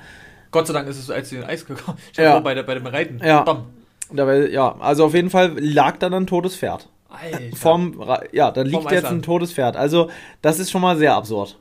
[0.51, 2.39] Gott sei Dank ist es, als sie den Eis gekommen Ja.
[2.41, 3.21] bei, der, bei dem Reiten.
[3.25, 3.43] Ja.
[3.43, 3.65] Bam.
[4.11, 6.89] Dabei, ja, also auf jeden Fall lag da dann ein totes Pferd.
[7.09, 7.57] Alter.
[7.57, 9.77] Vom, ja, da liegt Vom jetzt ein totes Pferd.
[9.77, 10.09] Also,
[10.43, 11.59] das ist schon mal sehr absurd.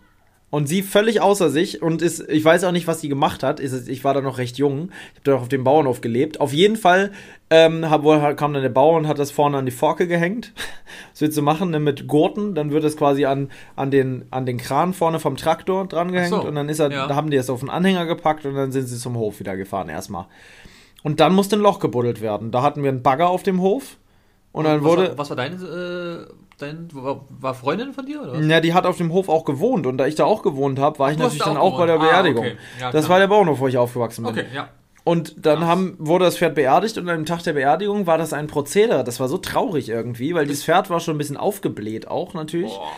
[0.52, 3.62] Und sie völlig außer sich und ist, ich weiß auch nicht, was sie gemacht hat.
[3.62, 4.92] Ist, ich war da noch recht jung.
[5.14, 6.42] Ich habe da noch auf dem Bauernhof gelebt.
[6.42, 7.14] Auf jeden Fall
[7.50, 10.52] ähm, hab, wohl- kam dann der Bauer und hat das vorne an die Forke gehängt.
[11.14, 11.72] Was willst du machen?
[11.72, 15.38] Ne, mit Gurten, dann wird es quasi an, an, den, an den Kran vorne vom
[15.38, 17.08] Traktor dran gehängt so, und dann ist er, ja.
[17.08, 19.56] da haben die es auf den Anhänger gepackt und dann sind sie zum Hof wieder
[19.56, 20.26] gefahren erstmal.
[21.02, 22.52] Und dann musste ein Loch gebuddelt werden.
[22.52, 23.98] Da hatten wir einen Bagger auf dem Hof
[24.52, 25.10] und dann was wurde.
[25.10, 28.46] War, was war deine, äh, dein, war, war Freundin von dir, oder was?
[28.46, 31.00] Ja, die hat auf dem Hof auch gewohnt und da ich da auch gewohnt habe,
[31.00, 32.12] war ich du hast natürlich da dann auch auch bei der gewohnt.
[32.12, 32.46] Ah, Beerdigung.
[32.46, 32.58] okay.
[32.80, 34.32] Ja, das war der Bauernhof, wo ich aufgewachsen bin.
[34.32, 34.70] Okay, ja.
[35.04, 38.46] Und dann haben, wurde das Pferd beerdigt und am Tag der Beerdigung war das ein
[38.46, 39.04] Prozedere.
[39.04, 42.72] Das war so traurig irgendwie, weil dieses Pferd war schon ein bisschen aufgebläht auch natürlich.
[42.72, 42.92] Boah,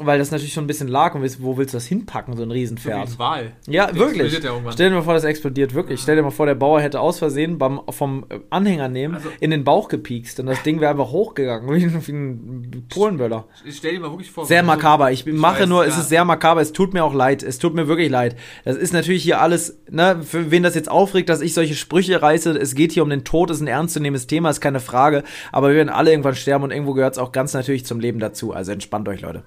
[0.00, 2.48] Weil das natürlich schon ein bisschen lag und wo willst du das hinpacken, so ein
[2.48, 3.08] so Riesenpferd?
[3.08, 3.52] ein Wal.
[3.66, 4.32] Ja, Der wirklich.
[4.32, 4.50] ja.
[4.70, 6.00] Stell dir mal vor, das explodiert wirklich.
[6.00, 9.28] Stell dir mal vor, der Bauer hätte aus Versehen beim, vom äh, Anhänger nehmen Also-
[9.40, 13.46] in den Bauch gepiekst und das Ding wäre einfach hochgegangen, wie ein, wie ein Polenböller.
[13.64, 14.46] Ich stell dir mal wirklich vor.
[14.46, 15.10] Sehr so- makaber.
[15.10, 15.90] Ich mache weiß, nur, ja.
[15.90, 16.60] es ist sehr makaber.
[16.60, 17.42] Es tut mir auch leid.
[17.42, 18.36] Es tut mir wirklich leid.
[18.64, 22.22] Das ist natürlich hier alles, ne, für wen das jetzt aufregt, dass ich solche Sprüche
[22.22, 22.50] reiße.
[22.56, 25.24] Es geht hier um den Tod, ist ein ernstzunehmendes Thema, ist keine Frage.
[25.50, 28.20] Aber wir werden alle irgendwann sterben und irgendwo gehört es auch ganz natürlich zum Leben
[28.20, 28.52] dazu.
[28.52, 29.42] Also entspannt euch, Leute.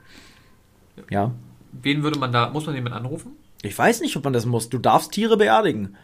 [1.09, 1.31] Ja.
[1.71, 3.31] Wen würde man da, muss man jemanden anrufen?
[3.61, 4.69] Ich weiß nicht, ob man das muss.
[4.69, 5.95] Du darfst Tiere beerdigen.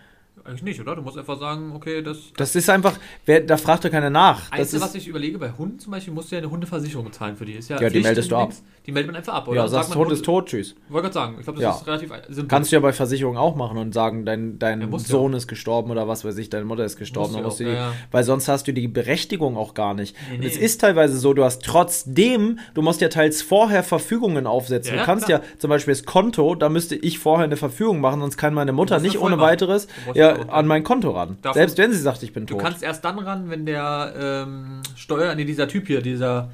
[0.43, 0.95] Eigentlich nicht, oder?
[0.95, 2.32] Du musst einfach sagen, okay, das.
[2.38, 4.50] Das ist einfach, wer, da fragt doch keiner nach.
[4.50, 7.12] Das Einzige, ist, was ich überlege, bei Hunden zum Beispiel, musst du ja eine Hundeversicherung
[7.12, 7.54] zahlen für die.
[7.54, 8.50] Ist ja, Ja, die meldest du ab.
[8.52, 8.63] Dings.
[8.88, 9.58] Die meldet man einfach ab, oder?
[9.58, 10.73] ja, Sagt sagst, man, Hund ist tot, tschüss.
[10.88, 11.76] Wollte gerade sagen, ich glaube, das Ja.
[11.82, 12.47] ist relativ simpel.
[12.47, 15.47] Kannst du ja bei Versicherungen auch machen und sagen, dein, dein Ja, du Sohn ist
[15.47, 17.34] gestorben oder was weiß ich, deine Mutter ist gestorben.
[17.34, 17.93] Musst du musst du die, ja, ja.
[18.12, 20.15] Weil sonst hast du die Berechtigung auch gar nicht.
[20.32, 20.47] Nee, nee.
[20.47, 24.89] es ist teilweise so, du hast trotzdem, du musst ja teils vorher Verfügungen aufsetzen.
[24.91, 25.41] Ja, du ja, kannst klar.
[25.41, 28.71] ja zum Beispiel das Konto, da müsste ich vorher eine Verfügung machen, sonst kann meine
[28.71, 29.41] Mutter nicht ohne Vollmacht.
[29.52, 31.38] weiteres Du ja, an mein Konto ran.
[31.41, 32.63] Davon- Selbst wenn sie sagt, ich bin Du tot.
[32.63, 34.13] kannst erst dann ran, wenn der
[34.47, 36.52] ähm, Steuer, nee, dieser Typ hier, dieser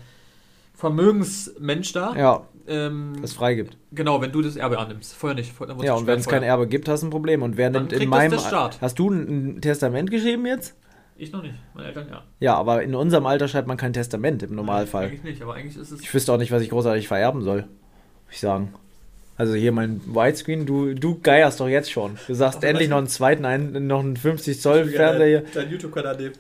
[0.83, 3.77] Vermögensmensch da, ja, ähm, das freigibt.
[3.93, 5.13] genau, wenn du das Erbe annimmst.
[5.13, 5.53] Vorher nicht.
[5.53, 7.41] Vorher, Ja, und wenn es kein Erbe gibt, hast du ein Problem.
[7.41, 8.37] Und wer Dann nimmt in meinem.
[8.37, 10.75] Hast du ein, Testament geschrieben jetzt?
[11.15, 11.55] Ich noch nicht.
[11.73, 12.23] Meine Eltern ja.
[12.41, 15.05] Ja, aber in unserem Alter schreibt man kein Testament im Normalfall.
[15.05, 16.01] Eigentlich nicht, aber eigentlich ist es.
[16.01, 17.61] Ich wüsste auch nicht, was ich großartig vererben soll.
[18.25, 18.73] Muss ich sagen.
[19.37, 22.17] Also hier mein Widescreen, du, du geierst doch jetzt schon.
[22.27, 25.43] Du sagst Aber endlich noch einen zweiten, einen, noch einen 50 Zoll Fernseher hier.
[25.53, 26.33] Dein YouTube-Kanal nehmen.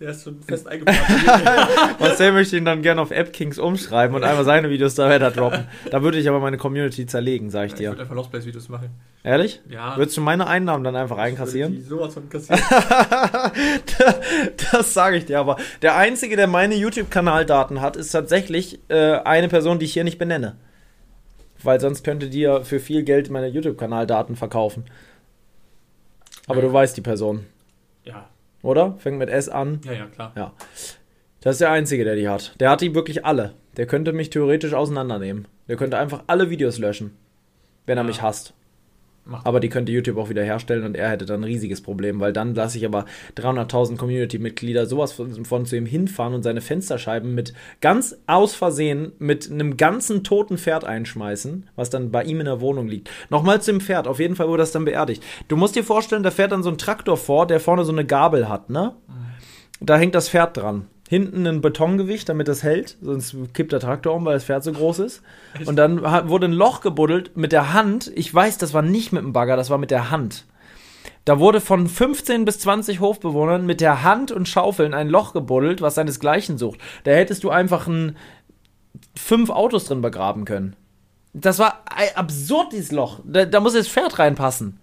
[0.00, 0.98] Der ist schon fest eingeplant.
[2.00, 5.66] Marcel möchte ihn dann gerne auf AppKings umschreiben und einmal seine Videos da weiter droppen.
[5.90, 7.90] Da würde ich aber meine Community zerlegen, sag ich Ich dir.
[7.90, 8.88] würde einfach Lost Place Videos machen.
[9.22, 9.60] Ehrlich?
[9.68, 9.98] Ja.
[9.98, 11.74] Würdest du meine Einnahmen dann einfach einkassieren?
[11.74, 12.62] die sowas von kassieren.
[14.72, 15.56] das sage ich dir aber.
[15.82, 20.18] Der einzige, der meine YouTube-Kanaldaten hat, ist tatsächlich äh, eine Person, die ich hier nicht
[20.18, 20.56] benenne.
[21.62, 24.84] Weil sonst könnte die ja für viel Geld meine YouTube-Kanaldaten verkaufen.
[26.46, 27.44] Aber du weißt die Person,
[28.04, 28.30] ja,
[28.62, 28.94] oder?
[28.98, 29.80] Fängt mit S an.
[29.84, 30.32] ja, ja, klar.
[30.36, 30.52] Ja.
[31.40, 32.54] Das ist der einzige, der die hat.
[32.60, 33.54] Der hat die wirklich alle.
[33.76, 35.48] Der könnte mich theoretisch auseinandernehmen.
[35.68, 37.16] Der könnte einfach alle Videos löschen,
[37.86, 38.08] wenn er Ja.
[38.08, 38.52] mich hasst.
[39.44, 42.32] Aber die könnte YouTube auch wieder herstellen und er hätte dann ein riesiges Problem, weil
[42.32, 43.04] dann lasse ich aber
[43.36, 49.12] 300.000 Community-Mitglieder sowas von, von zu ihm hinfahren und seine Fensterscheiben mit ganz aus Versehen
[49.18, 53.10] mit einem ganzen toten Pferd einschmeißen, was dann bei ihm in der Wohnung liegt.
[53.28, 55.22] Nochmal zum Pferd, auf jeden Fall wurde das dann beerdigt.
[55.48, 58.04] Du musst dir vorstellen, da fährt dann so ein Traktor vor, der vorne so eine
[58.04, 58.94] Gabel hat, ne?
[59.80, 60.86] Da hängt das Pferd dran.
[61.10, 64.70] Hinten ein Betongewicht, damit das hält, sonst kippt der Traktor um, weil das Pferd so
[64.70, 65.22] groß ist.
[65.66, 68.12] Und dann hat- wurde ein Loch gebuddelt mit der Hand.
[68.14, 70.44] Ich weiß, das war nicht mit dem Bagger, das war mit der Hand.
[71.24, 75.80] Da wurde von 15 bis 20 Hofbewohnern mit der Hand und Schaufeln ein Loch gebuddelt,
[75.82, 76.78] was seinesgleichen sucht.
[77.02, 78.16] Da hättest du einfach ein,
[79.16, 80.76] fünf Autos drin begraben können.
[81.32, 81.82] Das war
[82.14, 83.18] absurd, dieses Loch.
[83.24, 84.78] Da, da muss das Pferd reinpassen.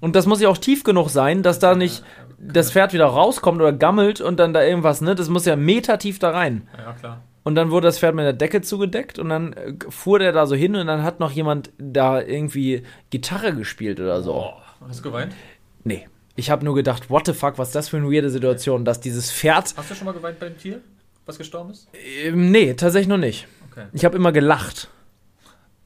[0.00, 2.04] Und das muss ja auch tief genug sein, dass da nicht
[2.38, 5.14] das Pferd wieder rauskommt oder gammelt und dann da irgendwas, ne?
[5.14, 6.68] Das muss ja metertief da rein.
[6.76, 7.22] Ja, ja, klar.
[7.42, 10.46] Und dann wurde das Pferd mit der Decke zugedeckt und dann äh, fuhr der da
[10.46, 14.34] so hin und dann hat noch jemand da irgendwie Gitarre gespielt oder so.
[14.34, 15.34] Boah, hast du geweint?
[15.82, 16.06] Nee.
[16.36, 19.00] Ich habe nur gedacht, what the fuck, was ist das für eine weirde Situation, dass
[19.00, 19.74] dieses Pferd.
[19.76, 20.80] Hast du schon mal geweint bei dem Tier,
[21.26, 21.88] was gestorben ist?
[22.22, 23.48] Ähm, nee, tatsächlich noch nicht.
[23.72, 23.86] Okay.
[23.92, 24.88] Ich habe immer gelacht.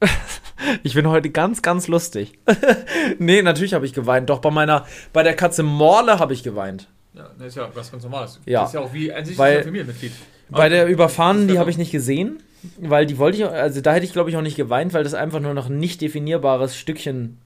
[0.83, 2.39] Ich bin heute ganz, ganz lustig.
[3.19, 4.29] nee, natürlich habe ich geweint.
[4.29, 6.87] Doch bei meiner, bei der Katze Morle habe ich geweint.
[7.13, 8.39] Ja, das ist ja was ganz Normales.
[8.45, 8.61] Ja.
[8.61, 10.13] Das ist ja auch wie ein Weil- Familienmitglied.
[10.49, 12.41] Bei der Überfahrenen, die habe ich nicht gesehen,
[12.77, 15.13] weil die wollte ich, also da hätte ich glaube ich auch nicht geweint, weil das
[15.15, 17.39] einfach nur noch ein nicht definierbares Stückchen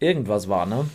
[0.00, 0.86] irgendwas war, ne?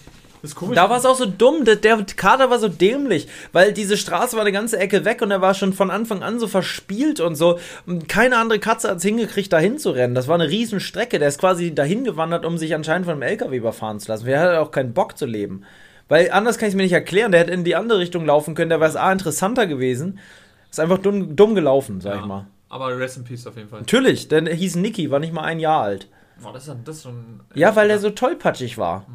[0.43, 0.75] Das ist komisch.
[0.75, 4.35] Da war es auch so dumm, der, der Kader war so dämlich, weil diese Straße
[4.35, 7.35] war eine ganze Ecke weg und er war schon von Anfang an so verspielt und
[7.35, 7.59] so.
[7.85, 10.15] Und keine andere Katze hat es hingekriegt, dahin zu rennen.
[10.15, 11.17] Das war eine riesen Strecke.
[11.17, 14.25] Der ist quasi dahin gewandert, um sich anscheinend von einem LKW überfahren zu lassen.
[14.25, 15.63] Der hatte auch keinen Bock zu leben.
[16.09, 17.31] Weil anders kann ich es mir nicht erklären.
[17.31, 18.69] Der hätte in die andere Richtung laufen können.
[18.69, 20.19] Der wäre es A interessanter gewesen.
[20.69, 22.19] Ist einfach dumm, dumm gelaufen, sag ja.
[22.19, 22.47] ich mal.
[22.67, 23.79] Aber Rest in Peace auf jeden Fall.
[23.79, 26.09] Natürlich, denn er hieß Niki, war nicht mal ein Jahr alt.
[26.41, 27.39] Boah, das ist, das ist schon.
[27.53, 29.05] Ja, weil er so tollpatschig war.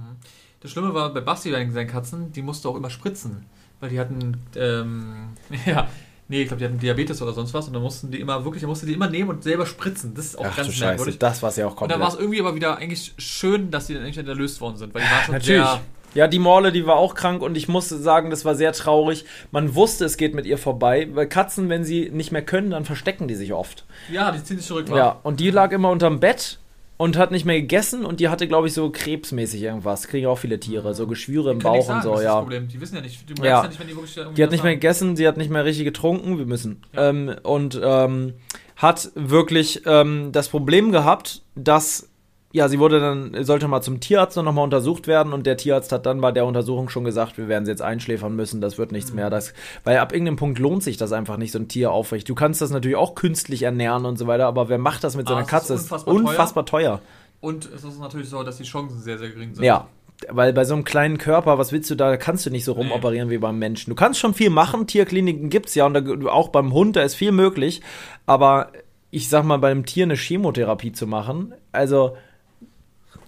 [0.61, 3.47] Das Schlimme war bei Basti bei seinen Katzen, die musste auch immer spritzen.
[3.81, 5.29] Weil die hatten, ähm,
[5.67, 5.87] ja,
[6.27, 8.63] nee, ich glaube, die hatten Diabetes oder sonst was und dann mussten die immer, wirklich,
[8.65, 10.15] er musste die immer nehmen und selber spritzen.
[10.15, 11.19] Das ist auch Ach du ganz Scheiße, merkwürdig.
[11.19, 11.95] das war ja auch Und komplett.
[11.95, 14.95] dann war es irgendwie aber wieder eigentlich schön, dass die dann endlich erlöst worden sind,
[14.95, 15.63] weil die waren schon Natürlich.
[15.65, 15.81] sehr.
[16.15, 19.27] Ja, die Morle, die war auch krank und ich musste sagen, das war sehr traurig.
[19.51, 22.87] Man wusste, es geht mit ihr vorbei, weil Katzen, wenn sie nicht mehr können, dann
[22.87, 23.85] verstecken die sich oft.
[24.11, 24.89] Ja, die ziehen sich zurück.
[24.89, 26.59] Ja, und die lag immer unterm Bett
[26.99, 30.09] und hat nicht mehr gegessen und die hatte, glaube ich, so krebsmäßig irgendwas.
[30.09, 32.41] Kriegen auch viele Tiere, so Geschwüre im Bauch und sagen, so, das ist das ja.
[32.41, 32.69] Problem.
[32.69, 33.63] Die wissen ja nicht, du Ja.
[33.63, 33.69] ja.
[33.69, 35.85] nicht, wenn die wirklich irgendwie Die hat nicht mehr gegessen, sie hat nicht mehr richtig
[35.85, 36.83] getrunken, wir müssen.
[36.93, 37.09] Ja.
[37.09, 38.35] Ähm, und ähm,
[38.77, 42.08] hat wirklich ähm, das Problem gehabt, dass,
[42.53, 45.93] ja, sie wurde dann, sollte mal zum Tierarzt noch mal untersucht werden und der Tierarzt
[45.93, 48.91] hat dann bei der Untersuchung schon gesagt, wir werden sie jetzt einschläfern müssen, das wird
[48.91, 48.97] Mhm.
[48.97, 49.29] nichts mehr.
[49.29, 49.53] Das,
[49.85, 52.29] weil ab irgendeinem Punkt lohnt sich das einfach nicht, so ein Tier aufrecht.
[52.29, 55.29] Du kannst das natürlich auch künstlich ernähren und so weiter, aber wer macht das mit
[55.29, 55.73] so Ah, einer es ist Katze?
[55.75, 56.21] Das ist unfassbar teuer.
[56.31, 57.01] unfassbar teuer.
[57.41, 59.65] Und es ist natürlich so, dass die Chancen sehr, sehr gering sind.
[59.65, 59.87] Ja.
[60.29, 62.73] Weil bei so einem kleinen Körper, was willst du da, da kannst du nicht so
[62.73, 63.91] rumoperieren wie beim Menschen.
[63.91, 67.15] Du kannst schon viel machen, Tierkliniken gibt's ja und da, auch beim Hund, da ist
[67.15, 67.83] viel möglich,
[68.27, 68.73] aber
[69.13, 72.17] ich sag mal, beim Tier eine Chemotherapie zu machen, also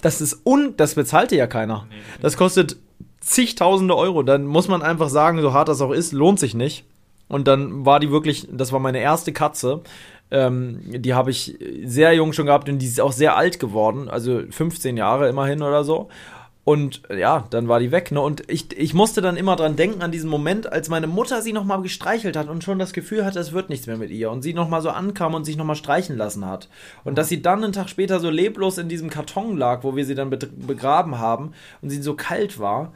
[0.01, 1.87] das ist un, das bezahlte ja keiner.
[1.91, 2.77] Nee, Das kostet
[3.21, 6.85] zigtausende Euro, dann muss man einfach sagen, so hart das auch ist, lohnt sich nicht.
[7.29, 9.83] Und dann war die wirklich, das war meine erste Katze.
[10.33, 14.09] Ähm, die habe ich sehr jung schon gehabt und die ist auch sehr alt geworden,
[14.09, 16.09] also 15 Jahre immerhin oder so.
[16.63, 18.13] Und ja, dann war die weg.
[18.13, 18.21] Ne?
[18.21, 21.53] Und ich, ich musste dann immer dran denken, an diesen Moment, als meine Mutter sie
[21.53, 24.31] nochmal gestreichelt hat und schon das Gefühl hatte, es wird nichts mehr mit ihr.
[24.31, 26.69] Und sie nochmal so ankam und sich nochmal streichen lassen hat.
[27.03, 30.05] Und dass sie dann einen Tag später so leblos in diesem Karton lag, wo wir
[30.05, 32.93] sie dann begraben haben und sie so kalt war.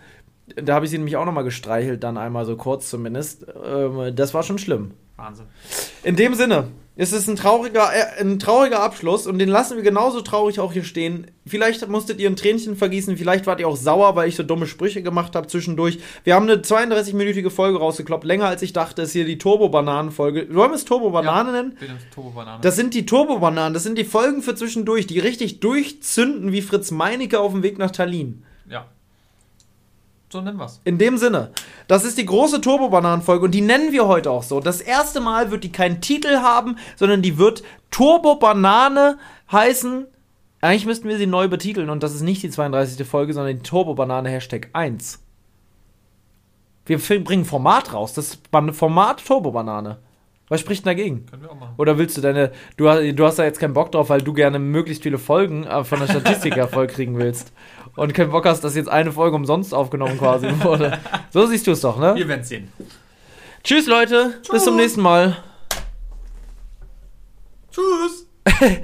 [0.56, 3.46] Da habe ich sie nämlich auch nochmal gestreichelt, dann einmal so kurz zumindest.
[3.64, 4.92] Ähm, das war schon schlimm.
[5.16, 5.46] Wahnsinn.
[6.02, 9.82] In dem Sinne, es ist ein trauriger, äh, ein trauriger Abschluss und den lassen wir
[9.82, 11.26] genauso traurig auch hier stehen.
[11.44, 14.66] Vielleicht musstet ihr ein Tränchen vergießen, vielleicht wart ihr auch sauer, weil ich so dumme
[14.66, 15.98] Sprüche gemacht habe zwischendurch.
[16.22, 20.54] Wir haben eine 32-minütige Folge rausgekloppt, länger als ich dachte, ist hier die Turbo-Bananen-Folge.
[20.54, 21.76] Wollen wir es Turbo-Banane nennen?
[21.80, 22.60] Bitte Turbo-Banane.
[22.62, 26.92] Das sind die Turbo-Bananen, das sind die Folgen für zwischendurch, die richtig durchzünden wie Fritz
[26.92, 28.44] Meinecke auf dem Weg nach Tallinn.
[30.34, 30.80] So nennen wir's.
[30.82, 31.52] In dem Sinne,
[31.86, 34.58] das ist die große Turbo-Bananen-Folge und die nennen wir heute auch so.
[34.58, 39.16] Das erste Mal wird die keinen Titel haben, sondern die wird Turbo-Banane
[39.52, 40.08] heißen.
[40.60, 43.06] Eigentlich müssten wir sie neu betiteln und das ist nicht die 32.
[43.06, 45.22] Folge, sondern die Turbo-Banane Hashtag 1.
[46.86, 48.12] Wir bringen Format raus.
[48.14, 48.36] Das
[48.72, 49.98] Format Turbo-Banane.
[50.48, 51.24] Was spricht dagegen?
[51.26, 51.74] Können wir auch machen.
[51.78, 52.50] Oder willst du deine.
[52.76, 55.64] Du, hast- du hast da jetzt keinen Bock drauf, weil du gerne möglichst viele Folgen
[55.64, 57.52] äh, von der Statistik her voll kriegen willst.
[57.96, 60.98] Und keinen Bock hast, dass jetzt eine Folge umsonst aufgenommen quasi wurde.
[61.30, 62.14] So siehst du es doch, ne?
[62.16, 62.72] Wir werden's sehen.
[63.62, 64.40] Tschüss, Leute.
[64.50, 65.36] Bis zum nächsten Mal.
[67.70, 68.26] Tschüss.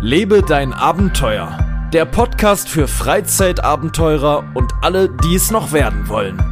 [0.00, 1.58] Lebe dein Abenteuer.
[1.92, 6.42] Der Podcast für Freizeitabenteurer und alle, die es noch werden wollen.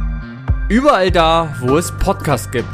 [0.69, 2.73] Überall da, wo es Podcasts gibt.